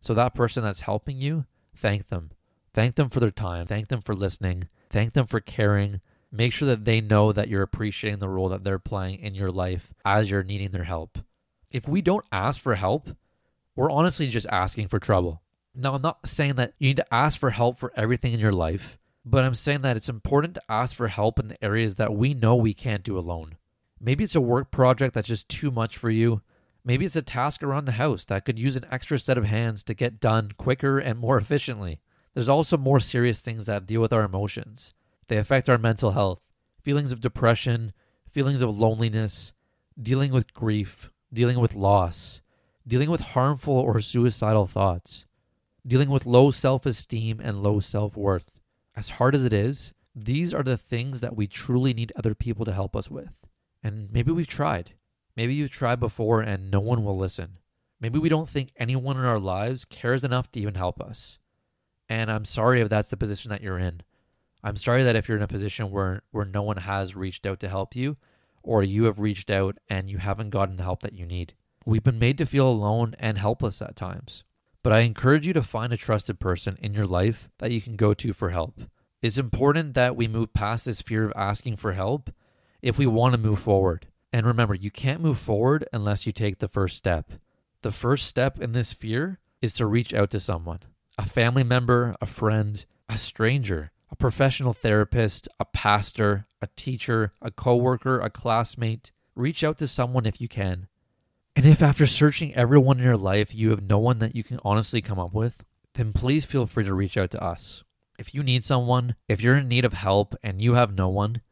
So 0.00 0.14
that 0.14 0.34
person 0.34 0.64
that's 0.64 0.80
helping 0.80 1.18
you, 1.18 1.44
thank 1.76 2.08
them. 2.08 2.30
Thank 2.72 2.94
them 2.94 3.10
for 3.10 3.20
their 3.20 3.30
time. 3.30 3.66
Thank 3.66 3.88
them 3.88 4.00
for 4.00 4.14
listening. 4.14 4.68
Thank 4.88 5.12
them 5.12 5.26
for 5.26 5.38
caring. 5.38 6.00
Make 6.32 6.54
sure 6.54 6.68
that 6.68 6.86
they 6.86 7.02
know 7.02 7.30
that 7.30 7.48
you're 7.48 7.60
appreciating 7.60 8.20
the 8.20 8.30
role 8.30 8.48
that 8.48 8.64
they're 8.64 8.78
playing 8.78 9.20
in 9.20 9.34
your 9.34 9.50
life 9.50 9.92
as 10.02 10.30
you're 10.30 10.42
needing 10.42 10.70
their 10.70 10.84
help. 10.84 11.18
If 11.70 11.86
we 11.86 12.00
don't 12.00 12.24
ask 12.32 12.58
for 12.58 12.74
help, 12.74 13.10
we're 13.76 13.90
honestly 13.90 14.28
just 14.28 14.46
asking 14.50 14.88
for 14.88 14.98
trouble. 14.98 15.42
Now, 15.74 15.92
I'm 15.92 16.00
not 16.00 16.26
saying 16.26 16.54
that 16.54 16.72
you 16.78 16.88
need 16.88 16.96
to 16.96 17.14
ask 17.14 17.38
for 17.38 17.50
help 17.50 17.78
for 17.78 17.92
everything 17.94 18.32
in 18.32 18.40
your 18.40 18.52
life, 18.52 18.96
but 19.24 19.44
I'm 19.44 19.54
saying 19.54 19.82
that 19.82 19.96
it's 19.96 20.08
important 20.08 20.54
to 20.54 20.62
ask 20.68 20.94
for 20.94 21.08
help 21.08 21.38
in 21.38 21.48
the 21.48 21.64
areas 21.64 21.94
that 21.96 22.14
we 22.14 22.34
know 22.34 22.54
we 22.56 22.74
can't 22.74 23.02
do 23.02 23.18
alone. 23.18 23.56
Maybe 24.00 24.24
it's 24.24 24.34
a 24.34 24.40
work 24.40 24.70
project 24.70 25.14
that's 25.14 25.28
just 25.28 25.48
too 25.48 25.70
much 25.70 25.96
for 25.96 26.10
you. 26.10 26.42
Maybe 26.84 27.06
it's 27.06 27.16
a 27.16 27.22
task 27.22 27.62
around 27.62 27.86
the 27.86 27.92
house 27.92 28.26
that 28.26 28.44
could 28.44 28.58
use 28.58 28.76
an 28.76 28.86
extra 28.90 29.18
set 29.18 29.38
of 29.38 29.44
hands 29.44 29.82
to 29.84 29.94
get 29.94 30.20
done 30.20 30.52
quicker 30.58 30.98
and 30.98 31.18
more 31.18 31.38
efficiently. 31.38 32.00
There's 32.34 32.48
also 32.48 32.76
more 32.76 33.00
serious 33.00 33.40
things 33.40 33.64
that 33.64 33.86
deal 33.86 34.02
with 34.02 34.12
our 34.12 34.24
emotions. 34.24 34.92
They 35.28 35.38
affect 35.38 35.70
our 35.70 35.78
mental 35.78 36.10
health, 36.10 36.40
feelings 36.82 37.12
of 37.12 37.20
depression, 37.20 37.94
feelings 38.28 38.60
of 38.60 38.76
loneliness, 38.76 39.52
dealing 40.00 40.32
with 40.32 40.52
grief, 40.52 41.10
dealing 41.32 41.58
with 41.58 41.74
loss, 41.74 42.42
dealing 42.86 43.10
with 43.10 43.20
harmful 43.20 43.74
or 43.74 44.00
suicidal 44.00 44.66
thoughts, 44.66 45.24
dealing 45.86 46.10
with 46.10 46.26
low 46.26 46.50
self 46.50 46.84
esteem 46.84 47.40
and 47.40 47.62
low 47.62 47.80
self 47.80 48.16
worth. 48.16 48.50
As 48.96 49.10
hard 49.10 49.34
as 49.34 49.44
it 49.44 49.52
is, 49.52 49.92
these 50.14 50.54
are 50.54 50.62
the 50.62 50.76
things 50.76 51.20
that 51.20 51.36
we 51.36 51.46
truly 51.46 51.92
need 51.92 52.12
other 52.14 52.34
people 52.34 52.64
to 52.64 52.72
help 52.72 52.94
us 52.94 53.10
with. 53.10 53.42
And 53.82 54.10
maybe 54.12 54.30
we've 54.30 54.46
tried. 54.46 54.92
Maybe 55.36 55.54
you've 55.54 55.70
tried 55.70 55.98
before 56.00 56.40
and 56.40 56.70
no 56.70 56.80
one 56.80 57.04
will 57.04 57.16
listen. 57.16 57.58
Maybe 58.00 58.18
we 58.18 58.28
don't 58.28 58.48
think 58.48 58.70
anyone 58.76 59.16
in 59.16 59.24
our 59.24 59.40
lives 59.40 59.84
cares 59.84 60.24
enough 60.24 60.50
to 60.52 60.60
even 60.60 60.74
help 60.74 61.00
us. 61.00 61.38
And 62.08 62.30
I'm 62.30 62.44
sorry 62.44 62.80
if 62.80 62.88
that's 62.88 63.08
the 63.08 63.16
position 63.16 63.48
that 63.50 63.62
you're 63.62 63.78
in. 63.78 64.02
I'm 64.62 64.76
sorry 64.76 65.02
that 65.02 65.16
if 65.16 65.28
you're 65.28 65.36
in 65.36 65.42
a 65.42 65.48
position 65.48 65.90
where, 65.90 66.22
where 66.30 66.44
no 66.44 66.62
one 66.62 66.76
has 66.76 67.16
reached 67.16 67.46
out 67.46 67.60
to 67.60 67.68
help 67.68 67.96
you, 67.96 68.16
or 68.62 68.82
you 68.82 69.04
have 69.04 69.20
reached 69.20 69.50
out 69.50 69.76
and 69.88 70.08
you 70.08 70.18
haven't 70.18 70.50
gotten 70.50 70.76
the 70.76 70.82
help 70.82 71.02
that 71.02 71.12
you 71.12 71.26
need. 71.26 71.54
We've 71.84 72.02
been 72.04 72.18
made 72.18 72.38
to 72.38 72.46
feel 72.46 72.68
alone 72.68 73.14
and 73.18 73.36
helpless 73.36 73.82
at 73.82 73.96
times. 73.96 74.44
But 74.84 74.92
I 74.92 75.00
encourage 75.00 75.46
you 75.46 75.54
to 75.54 75.62
find 75.62 75.94
a 75.94 75.96
trusted 75.96 76.38
person 76.38 76.78
in 76.80 76.92
your 76.92 77.06
life 77.06 77.48
that 77.58 77.72
you 77.72 77.80
can 77.80 77.96
go 77.96 78.12
to 78.12 78.34
for 78.34 78.50
help. 78.50 78.82
It's 79.22 79.38
important 79.38 79.94
that 79.94 80.14
we 80.14 80.28
move 80.28 80.52
past 80.52 80.84
this 80.84 81.00
fear 81.00 81.24
of 81.24 81.32
asking 81.34 81.76
for 81.76 81.94
help 81.94 82.30
if 82.82 82.98
we 82.98 83.06
want 83.06 83.34
to 83.34 83.40
move 83.40 83.60
forward. 83.60 84.08
And 84.30 84.44
remember, 84.44 84.74
you 84.74 84.90
can't 84.90 85.22
move 85.22 85.38
forward 85.38 85.88
unless 85.90 86.26
you 86.26 86.32
take 86.32 86.58
the 86.58 86.68
first 86.68 86.98
step. 86.98 87.32
The 87.80 87.92
first 87.92 88.26
step 88.26 88.60
in 88.60 88.72
this 88.72 88.92
fear 88.92 89.38
is 89.62 89.72
to 89.74 89.86
reach 89.86 90.12
out 90.12 90.30
to 90.32 90.38
someone 90.38 90.80
a 91.16 91.24
family 91.24 91.64
member, 91.64 92.14
a 92.20 92.26
friend, 92.26 92.84
a 93.08 93.16
stranger, 93.16 93.90
a 94.10 94.16
professional 94.16 94.74
therapist, 94.74 95.48
a 95.58 95.64
pastor, 95.64 96.46
a 96.60 96.68
teacher, 96.76 97.32
a 97.40 97.50
coworker, 97.50 98.20
a 98.20 98.28
classmate. 98.28 99.12
Reach 99.34 99.64
out 99.64 99.78
to 99.78 99.86
someone 99.86 100.26
if 100.26 100.42
you 100.42 100.48
can. 100.48 100.88
And 101.56 101.66
if 101.66 101.82
after 101.82 102.06
searching 102.06 102.54
everyone 102.54 102.98
in 102.98 103.04
your 103.04 103.16
life 103.16 103.54
you 103.54 103.70
have 103.70 103.88
no 103.88 103.98
one 103.98 104.18
that 104.18 104.34
you 104.34 104.42
can 104.42 104.58
honestly 104.64 105.00
come 105.00 105.20
up 105.20 105.32
with, 105.32 105.64
then 105.94 106.12
please 106.12 106.44
feel 106.44 106.66
free 106.66 106.82
to 106.84 106.94
reach 106.94 107.16
out 107.16 107.30
to 107.30 107.42
us. 107.42 107.84
If 108.18 108.34
you 108.34 108.42
need 108.42 108.64
someone, 108.64 109.14
if 109.28 109.40
you're 109.40 109.56
in 109.56 109.68
need 109.68 109.84
of 109.84 109.92
help 109.92 110.34
and 110.42 110.60
you 110.60 110.74
have 110.74 110.92
no 110.94 111.08
one, 111.08 111.42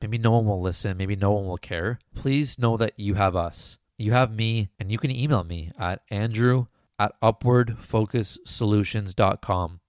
maybe 0.00 0.16
no 0.18 0.30
one 0.32 0.46
will 0.46 0.62
listen, 0.62 0.96
maybe 0.96 1.16
no 1.16 1.32
one 1.32 1.46
will 1.46 1.58
care, 1.58 1.98
please 2.14 2.58
know 2.58 2.78
that 2.78 2.98
you 2.98 3.12
have 3.14 3.36
us. 3.36 3.76
You 3.98 4.12
have 4.12 4.34
me, 4.34 4.70
and 4.80 4.90
you 4.90 4.96
can 4.98 5.10
email 5.10 5.44
me 5.44 5.70
at 5.78 6.00
andrew 6.10 6.68
at 6.98 7.12
upwardfocussolutions.com. 7.22 9.80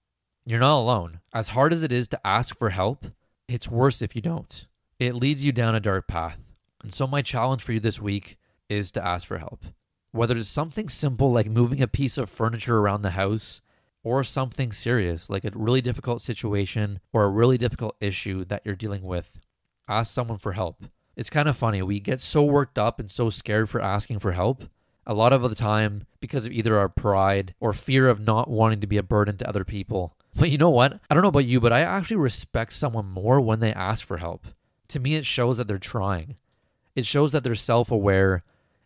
You're 0.46 0.60
not 0.60 0.78
alone. 0.78 1.20
As 1.32 1.48
hard 1.48 1.72
as 1.72 1.82
it 1.82 1.90
is 1.90 2.06
to 2.08 2.26
ask 2.26 2.54
for 2.56 2.68
help, 2.70 3.06
it's 3.48 3.70
worse 3.70 4.02
if 4.02 4.14
you 4.14 4.20
don't. 4.22 4.66
It 4.98 5.14
leads 5.14 5.44
you 5.44 5.52
down 5.52 5.74
a 5.74 5.80
dark 5.80 6.06
path. 6.06 6.38
And 6.82 6.92
so, 6.92 7.06
my 7.06 7.22
challenge 7.22 7.62
for 7.62 7.72
you 7.72 7.80
this 7.80 7.98
week 8.00 8.36
is 8.68 8.90
to 8.92 9.04
ask 9.04 9.26
for 9.26 9.38
help. 9.38 9.62
Whether 10.12 10.36
it's 10.36 10.48
something 10.48 10.88
simple 10.88 11.32
like 11.32 11.46
moving 11.46 11.82
a 11.82 11.88
piece 11.88 12.18
of 12.18 12.30
furniture 12.30 12.78
around 12.78 13.02
the 13.02 13.10
house, 13.10 13.60
or 14.04 14.22
something 14.22 14.70
serious 14.70 15.28
like 15.28 15.44
a 15.44 15.50
really 15.54 15.80
difficult 15.80 16.20
situation 16.20 17.00
or 17.12 17.24
a 17.24 17.28
really 17.28 17.58
difficult 17.58 17.96
issue 18.00 18.44
that 18.44 18.62
you're 18.64 18.76
dealing 18.76 19.02
with, 19.02 19.40
ask 19.88 20.12
someone 20.12 20.38
for 20.38 20.52
help. 20.52 20.84
It's 21.16 21.30
kind 21.30 21.48
of 21.48 21.56
funny. 21.56 21.80
We 21.82 22.00
get 22.00 22.20
so 22.20 22.44
worked 22.44 22.78
up 22.78 23.00
and 23.00 23.10
so 23.10 23.30
scared 23.30 23.70
for 23.70 23.80
asking 23.80 24.18
for 24.18 24.32
help. 24.32 24.64
A 25.06 25.14
lot 25.14 25.32
of 25.32 25.42
the 25.42 25.54
time, 25.54 26.06
because 26.20 26.46
of 26.46 26.52
either 26.52 26.78
our 26.78 26.88
pride 26.88 27.54
or 27.60 27.72
fear 27.72 28.08
of 28.08 28.20
not 28.20 28.48
wanting 28.48 28.80
to 28.80 28.86
be 28.86 28.96
a 28.96 29.02
burden 29.02 29.36
to 29.38 29.48
other 29.48 29.64
people. 29.64 30.16
But 30.34 30.50
you 30.50 30.58
know 30.58 30.70
what? 30.70 30.98
I 31.08 31.14
don't 31.14 31.22
know 31.22 31.28
about 31.28 31.44
you, 31.44 31.60
but 31.60 31.72
I 31.72 31.82
actually 31.82 32.16
respect 32.16 32.72
someone 32.72 33.06
more 33.06 33.40
when 33.40 33.60
they 33.60 33.72
ask 33.72 34.04
for 34.04 34.16
help. 34.16 34.46
To 34.88 34.98
me, 34.98 35.14
it 35.14 35.24
shows 35.24 35.58
that 35.58 35.68
they're 35.68 35.78
trying. 35.78 36.36
It 36.96 37.06
shows 37.06 37.32
that 37.32 37.44
they're 37.44 37.54
self 37.54 37.90
aware 37.90 38.42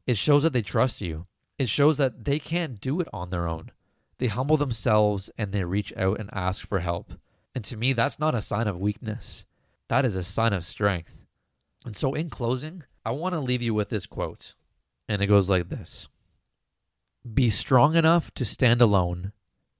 it 0.09 0.17
shows 0.17 0.43
that 0.43 0.55
they 0.55 0.63
trust 0.63 1.03
you. 1.03 1.27
It 1.59 1.69
shows 1.69 1.99
that 1.99 2.25
they 2.25 2.39
can't 2.39 2.81
do 2.81 2.99
it 2.99 3.09
on 3.13 3.29
their 3.29 3.47
own. 3.47 3.73
They 4.17 4.29
humble 4.29 4.57
themselves 4.57 5.31
and 5.37 5.53
they 5.53 5.65
reach 5.65 5.93
out 5.99 6.19
and 6.19 6.31
ask 6.33 6.67
for 6.67 6.79
help. 6.79 7.13
And 7.55 7.63
to 7.65 7.77
me, 7.77 7.93
that's 7.93 8.19
not 8.19 8.35
a 8.35 8.41
sign 8.41 8.69
of 8.69 8.81
weakness. 8.81 9.45
That 9.89 10.07
is 10.07 10.17
a 10.17 10.23
sign 10.23 10.55
of 10.55 10.65
strength. 10.65 11.15
And 11.85 11.95
so, 11.95 12.15
in 12.15 12.31
closing, 12.31 12.85
I 13.05 13.11
want 13.11 13.35
to 13.35 13.41
leave 13.41 13.61
you 13.61 13.75
with 13.75 13.91
this 13.91 14.07
quote. 14.07 14.55
And 15.11 15.21
it 15.21 15.27
goes 15.27 15.51
like 15.51 15.69
this 15.69 16.09
Be 17.35 17.51
strong 17.51 17.95
enough 17.95 18.33
to 18.35 18.47
stand 18.47 18.81
alone, 18.81 19.33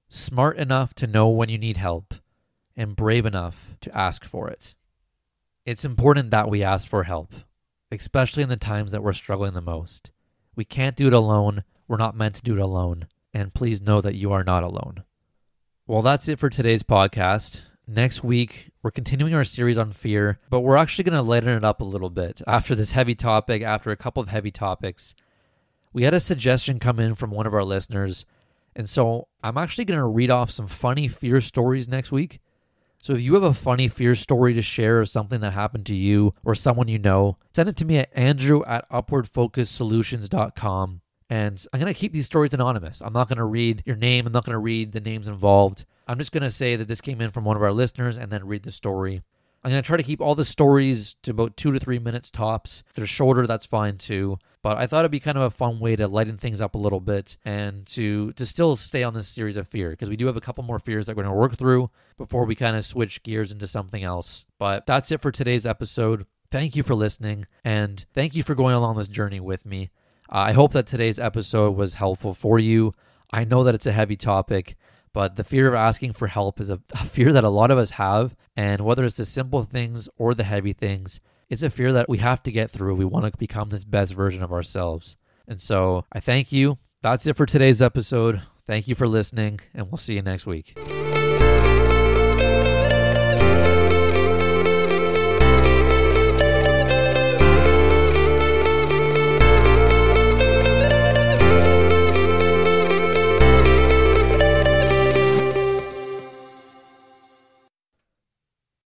smart 0.09 0.57
enough 0.57 0.93
to 0.95 1.07
know 1.07 1.27
when 1.27 1.49
you 1.49 1.57
need 1.57 1.77
help, 1.77 2.13
and 2.77 2.95
brave 2.95 3.25
enough 3.25 3.75
to 3.81 3.97
ask 3.97 4.23
for 4.23 4.47
it. 4.47 4.75
It's 5.65 5.85
important 5.85 6.29
that 6.29 6.51
we 6.51 6.63
ask 6.63 6.87
for 6.87 7.05
help, 7.05 7.33
especially 7.91 8.43
in 8.43 8.49
the 8.49 8.57
times 8.57 8.91
that 8.91 9.01
we're 9.01 9.13
struggling 9.13 9.53
the 9.53 9.61
most. 9.61 10.11
We 10.59 10.65
can't 10.65 10.97
do 10.97 11.07
it 11.07 11.13
alone. 11.13 11.63
We're 11.87 11.95
not 11.95 12.17
meant 12.17 12.35
to 12.35 12.41
do 12.41 12.53
it 12.53 12.59
alone. 12.59 13.07
And 13.33 13.53
please 13.53 13.81
know 13.81 14.01
that 14.01 14.15
you 14.15 14.33
are 14.33 14.43
not 14.43 14.61
alone. 14.61 15.05
Well, 15.87 16.01
that's 16.01 16.27
it 16.27 16.37
for 16.37 16.49
today's 16.49 16.83
podcast. 16.83 17.61
next 17.87 18.25
week 18.25 18.71
we're 18.83 18.91
continuing 18.91 19.33
our 19.33 19.45
series 19.45 19.77
on 19.77 19.93
fear, 19.93 20.37
but 20.49 20.59
we're 20.59 20.75
actually 20.75 21.05
going 21.05 21.15
to 21.15 21.21
lighten 21.21 21.47
it 21.47 21.63
up 21.63 21.79
a 21.79 21.85
little 21.85 22.09
bit 22.09 22.41
after 22.45 22.75
this 22.75 22.91
heavy 22.91 23.15
topic, 23.15 23.61
after 23.61 23.89
a 23.89 23.95
couple 23.95 24.21
of 24.21 24.27
heavy 24.27 24.51
topics. 24.51 25.15
We 25.93 26.03
had 26.03 26.13
a 26.13 26.19
suggestion 26.19 26.77
come 26.77 26.99
in 26.99 27.15
from 27.15 27.31
one 27.31 27.47
of 27.47 27.53
our 27.53 27.63
listeners, 27.63 28.25
and 28.75 28.89
so 28.89 29.29
I'm 29.41 29.57
actually 29.57 29.85
going 29.85 30.01
to 30.01 30.09
read 30.09 30.29
off 30.29 30.51
some 30.51 30.67
funny 30.67 31.07
fear 31.07 31.39
stories 31.39 31.87
next 31.87 32.11
week. 32.11 32.41
So 33.01 33.13
if 33.13 33.21
you 33.21 33.33
have 33.35 33.43
a 33.43 33.53
funny 33.53 33.87
fear 33.87 34.13
story 34.13 34.53
to 34.53 34.61
share 34.61 34.99
or 34.99 35.05
something 35.05 35.39
that 35.41 35.53
happened 35.53 35.85
to 35.87 35.95
you 35.95 36.33
or 36.43 36.53
someone 36.53 36.89
you 36.89 36.99
know, 36.99 37.37
send 37.53 37.69
it 37.69 37.77
to 37.77 37.85
me 37.85 37.97
at 37.97 38.09
andrew 38.13 38.61
at 38.65 38.89
upwardfocussolutions.com. 38.91 41.01
And 41.31 41.63
I'm 41.71 41.79
going 41.79 41.93
to 41.93 41.99
keep 41.99 42.11
these 42.11 42.25
stories 42.25 42.55
anonymous. 42.55 43.01
I'm 43.01 43.13
not 43.13 43.29
going 43.29 43.37
to 43.37 43.45
read 43.45 43.83
your 43.85 43.95
name. 43.95 44.25
I'm 44.25 44.33
not 44.33 44.45
going 44.45 44.55
to 44.55 44.59
read 44.59 44.91
the 44.91 44.99
names 44.99 45.27
involved. 45.27 45.85
I'm 46.07 46.17
just 46.17 46.31
going 46.31 46.41
to 46.43 46.49
say 46.49 46.75
that 46.75 46.87
this 46.87 47.01
came 47.01 47.21
in 47.21 47.29
from 47.29 47.45
one 47.45 47.55
of 47.55 47.61
our 47.61 47.71
listeners 47.71 48.17
and 48.17 48.31
then 48.31 48.47
read 48.47 48.63
the 48.63 48.71
story. 48.71 49.21
I'm 49.63 49.71
going 49.71 49.81
to 49.81 49.85
try 49.85 49.97
to 49.97 50.03
keep 50.03 50.21
all 50.21 50.35
the 50.35 50.45
stories 50.45 51.15
to 51.23 51.31
about 51.31 51.57
two 51.57 51.71
to 51.71 51.79
three 51.79 51.99
minutes 51.99 52.29
tops. 52.29 52.83
If 52.87 52.95
they're 52.95 53.05
shorter, 53.05 53.45
that's 53.45 53.65
fine 53.65 53.97
too. 53.97 54.39
But 54.61 54.77
I 54.77 54.87
thought 54.87 54.99
it'd 54.99 55.11
be 55.11 55.19
kind 55.19 55.37
of 55.37 55.43
a 55.43 55.51
fun 55.51 55.79
way 55.79 55.95
to 55.95 56.07
lighten 56.07 56.37
things 56.37 56.59
up 56.59 56.75
a 56.75 56.79
little 56.79 56.99
bit 56.99 57.37
and 57.45 57.85
to 57.87 58.33
to 58.33 58.45
still 58.45 58.75
stay 58.75 59.03
on 59.03 59.13
this 59.13 59.27
series 59.27 59.55
of 59.55 59.67
fear 59.67 59.91
because 59.91 60.09
we 60.09 60.17
do 60.17 60.25
have 60.25 60.35
a 60.35 60.41
couple 60.41 60.63
more 60.63 60.79
fears 60.79 61.05
that 61.05 61.15
we're 61.15 61.23
going 61.23 61.33
to 61.33 61.39
work 61.39 61.57
through 61.57 61.89
before 62.17 62.45
we 62.45 62.55
kind 62.55 62.75
of 62.75 62.85
switch 62.85 63.23
gears 63.23 63.51
into 63.51 63.67
something 63.67 64.03
else. 64.03 64.45
But 64.57 64.85
that's 64.85 65.11
it 65.11 65.21
for 65.21 65.31
today's 65.31 65.65
episode. 65.65 66.25
Thank 66.51 66.75
you 66.75 66.83
for 66.83 66.95
listening 66.95 67.45
and 67.63 68.05
thank 68.13 68.35
you 68.35 68.43
for 68.43 68.55
going 68.55 68.75
along 68.75 68.97
this 68.97 69.07
journey 69.07 69.39
with 69.39 69.65
me. 69.65 69.91
Uh, 70.31 70.39
I 70.39 70.51
hope 70.51 70.73
that 70.73 70.87
today's 70.87 71.19
episode 71.19 71.75
was 71.75 71.95
helpful 71.95 72.33
for 72.33 72.59
you. 72.59 72.93
I 73.31 73.45
know 73.45 73.63
that 73.63 73.75
it's 73.75 73.85
a 73.85 73.91
heavy 73.91 74.15
topic, 74.15 74.75
but 75.13 75.35
the 75.35 75.43
fear 75.43 75.67
of 75.67 75.73
asking 75.73 76.13
for 76.13 76.27
help 76.27 76.59
is 76.59 76.69
a, 76.69 76.79
a 76.91 77.05
fear 77.05 77.31
that 77.31 77.43
a 77.43 77.49
lot 77.49 77.71
of 77.71 77.77
us 77.77 77.91
have. 77.91 78.35
And 78.59 78.81
whether 78.81 79.05
it's 79.05 79.15
the 79.15 79.23
simple 79.23 79.63
things 79.63 80.09
or 80.17 80.33
the 80.33 80.43
heavy 80.43 80.73
things, 80.73 81.21
it's 81.49 81.63
a 81.63 81.69
fear 81.69 81.93
that 81.93 82.09
we 82.09 82.17
have 82.17 82.43
to 82.43 82.51
get 82.51 82.69
through. 82.69 82.95
We 82.95 83.05
want 83.05 83.23
to 83.23 83.37
become 83.37 83.69
this 83.69 83.85
best 83.85 84.13
version 84.13 84.43
of 84.43 84.51
ourselves. 84.51 85.15
And 85.47 85.61
so 85.61 86.03
I 86.11 86.19
thank 86.19 86.51
you. 86.51 86.77
That's 87.01 87.25
it 87.25 87.37
for 87.37 87.45
today's 87.45 87.81
episode. 87.81 88.41
Thank 88.67 88.89
you 88.89 88.95
for 88.95 89.07
listening, 89.07 89.61
and 89.73 89.89
we'll 89.89 89.97
see 89.97 90.15
you 90.15 90.21
next 90.21 90.45
week. 90.45 90.77